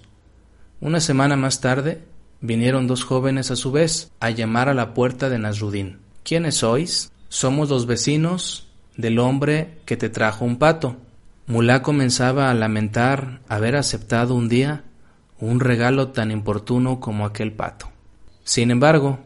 Una 0.80 1.00
semana 1.00 1.36
más 1.36 1.60
tarde 1.60 2.02
vinieron 2.40 2.86
dos 2.86 3.04
jóvenes 3.04 3.50
a 3.50 3.56
su 3.56 3.72
vez 3.72 4.10
a 4.20 4.30
llamar 4.30 4.68
a 4.68 4.74
la 4.74 4.94
puerta 4.94 5.28
de 5.28 5.38
Nasrudín. 5.38 5.98
¿Quiénes 6.22 6.56
sois? 6.56 7.10
Somos 7.28 7.68
los 7.68 7.86
vecinos 7.86 8.68
del 8.96 9.18
hombre 9.18 9.78
que 9.84 9.96
te 9.96 10.08
trajo 10.08 10.44
un 10.44 10.58
pato. 10.58 10.96
Mulá 11.46 11.82
comenzaba 11.82 12.50
a 12.50 12.54
lamentar 12.54 13.40
haber 13.48 13.76
aceptado 13.76 14.34
un 14.34 14.48
día 14.48 14.84
un 15.40 15.60
regalo 15.60 16.08
tan 16.08 16.30
importuno 16.30 17.00
como 17.00 17.24
aquel 17.24 17.52
pato. 17.52 17.90
Sin 18.44 18.70
embargo, 18.70 19.18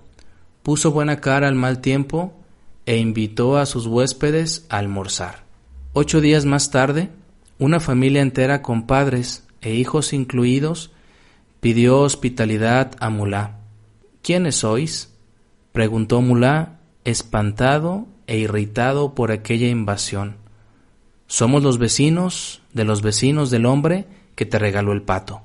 puso 0.62 0.92
buena 0.92 1.20
cara 1.20 1.48
al 1.48 1.54
mal 1.54 1.80
tiempo 1.80 2.34
e 2.86 2.98
invitó 2.98 3.56
a 3.56 3.66
sus 3.66 3.86
huéspedes 3.86 4.66
a 4.68 4.78
almorzar. 4.78 5.44
Ocho 5.92 6.20
días 6.20 6.44
más 6.44 6.70
tarde, 6.70 7.10
una 7.58 7.80
familia 7.80 8.22
entera 8.22 8.62
con 8.62 8.86
padres 8.86 9.44
e 9.60 9.74
hijos 9.74 10.12
incluidos 10.12 10.90
pidió 11.62 12.00
hospitalidad 12.00 12.90
a 12.98 13.08
Mulá. 13.08 13.60
¿Quiénes 14.20 14.56
sois? 14.56 15.14
preguntó 15.70 16.20
Mulá, 16.20 16.80
espantado 17.04 18.08
e 18.26 18.36
irritado 18.36 19.14
por 19.14 19.30
aquella 19.30 19.68
invasión. 19.68 20.38
Somos 21.28 21.62
los 21.62 21.78
vecinos 21.78 22.62
de 22.72 22.82
los 22.82 23.00
vecinos 23.00 23.50
del 23.50 23.66
hombre 23.66 24.06
que 24.34 24.44
te 24.44 24.58
regaló 24.58 24.90
el 24.90 25.02
pato. 25.02 25.42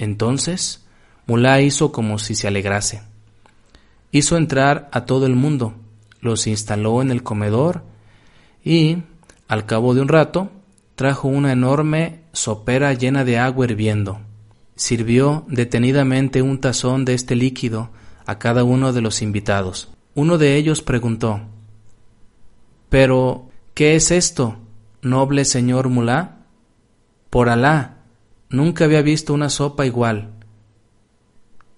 Entonces, 0.00 0.84
Mulá 1.28 1.60
hizo 1.60 1.92
como 1.92 2.18
si 2.18 2.34
se 2.34 2.48
alegrase. 2.48 3.02
Hizo 4.10 4.36
entrar 4.36 4.88
a 4.90 5.06
todo 5.06 5.26
el 5.26 5.36
mundo, 5.36 5.74
los 6.20 6.48
instaló 6.48 7.00
en 7.00 7.12
el 7.12 7.22
comedor 7.22 7.84
y, 8.64 9.04
al 9.46 9.66
cabo 9.66 9.94
de 9.94 10.00
un 10.00 10.08
rato, 10.08 10.50
trajo 10.96 11.28
una 11.28 11.52
enorme 11.52 12.22
sopera 12.32 12.92
llena 12.92 13.24
de 13.24 13.38
agua 13.38 13.66
hirviendo. 13.66 14.26
Sirvió 14.76 15.44
detenidamente 15.48 16.42
un 16.42 16.60
tazón 16.60 17.04
de 17.06 17.14
este 17.14 17.34
líquido 17.34 17.90
a 18.26 18.38
cada 18.38 18.62
uno 18.62 18.92
de 18.92 19.00
los 19.00 19.22
invitados. 19.22 19.90
Uno 20.14 20.36
de 20.36 20.56
ellos 20.56 20.82
preguntó 20.82 21.40
Pero, 22.90 23.48
¿qué 23.72 23.96
es 23.96 24.10
esto, 24.10 24.58
noble 25.00 25.46
señor 25.46 25.88
Mulá? 25.88 26.44
Por 27.30 27.48
Alá, 27.48 28.02
nunca 28.50 28.84
había 28.84 29.00
visto 29.00 29.32
una 29.32 29.48
sopa 29.48 29.86
igual. 29.86 30.30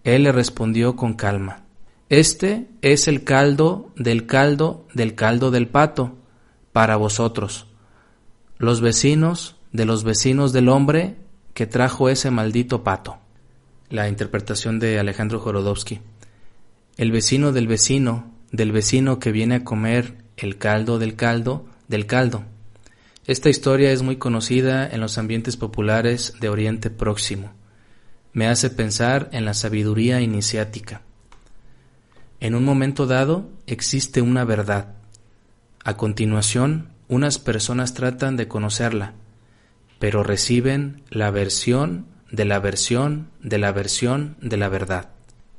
Él 0.02 0.24
le 0.24 0.32
respondió 0.32 0.96
con 0.96 1.14
calma 1.14 1.64
Este 2.08 2.68
es 2.82 3.06
el 3.06 3.22
caldo 3.22 3.92
del 3.94 4.26
caldo 4.26 4.86
del 4.92 5.14
caldo 5.14 5.50
del 5.50 5.68
pato 5.68 6.16
para 6.72 6.96
vosotros, 6.96 7.66
los 8.58 8.80
vecinos 8.80 9.56
de 9.72 9.84
los 9.84 10.02
vecinos 10.02 10.52
del 10.52 10.68
hombre 10.68 11.16
que 11.58 11.66
trajo 11.66 12.08
ese 12.08 12.30
maldito 12.30 12.84
pato. 12.84 13.18
La 13.90 14.08
interpretación 14.08 14.78
de 14.78 15.00
Alejandro 15.00 15.40
Jorodowski. 15.40 15.98
El 16.96 17.10
vecino 17.10 17.50
del 17.50 17.66
vecino, 17.66 18.30
del 18.52 18.70
vecino 18.70 19.18
que 19.18 19.32
viene 19.32 19.56
a 19.56 19.64
comer 19.64 20.18
el 20.36 20.56
caldo 20.56 21.00
del 21.00 21.16
caldo 21.16 21.66
del 21.88 22.06
caldo. 22.06 22.44
Esta 23.26 23.48
historia 23.48 23.90
es 23.90 24.02
muy 24.02 24.18
conocida 24.18 24.88
en 24.88 25.00
los 25.00 25.18
ambientes 25.18 25.56
populares 25.56 26.34
de 26.38 26.48
Oriente 26.48 26.90
Próximo. 26.90 27.50
Me 28.32 28.46
hace 28.46 28.70
pensar 28.70 29.28
en 29.32 29.44
la 29.44 29.52
sabiduría 29.52 30.20
iniciática. 30.20 31.02
En 32.38 32.54
un 32.54 32.64
momento 32.64 33.04
dado 33.04 33.50
existe 33.66 34.22
una 34.22 34.44
verdad. 34.44 34.94
A 35.82 35.96
continuación, 35.96 36.90
unas 37.08 37.40
personas 37.40 37.94
tratan 37.94 38.36
de 38.36 38.46
conocerla, 38.46 39.14
pero 39.98 40.22
reciben 40.22 41.02
la 41.10 41.30
versión 41.30 42.06
de 42.30 42.44
la 42.44 42.58
versión 42.58 43.30
de 43.40 43.58
la 43.58 43.72
versión 43.72 44.36
de 44.40 44.56
la 44.56 44.68
verdad. 44.68 45.10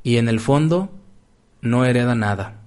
Y 0.03 0.17
en 0.17 0.29
el 0.29 0.39
fondo 0.39 0.91
no 1.61 1.85
hereda 1.85 2.15
nada. 2.15 2.61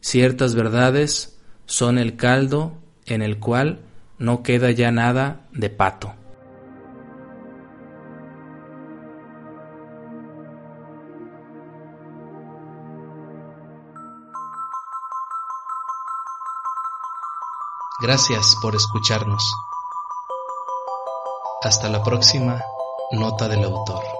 Ciertas 0.00 0.54
verdades 0.54 1.38
son 1.66 1.98
el 1.98 2.16
caldo 2.16 2.74
en 3.06 3.22
el 3.22 3.38
cual 3.38 3.80
no 4.18 4.42
queda 4.42 4.70
ya 4.70 4.90
nada 4.90 5.46
de 5.52 5.70
pato. 5.70 6.14
Gracias 18.02 18.56
por 18.62 18.74
escucharnos. 18.74 19.42
Hasta 21.62 21.90
la 21.90 22.02
próxima 22.02 22.58
nota 23.10 23.46
del 23.46 23.62
autor. 23.64 24.19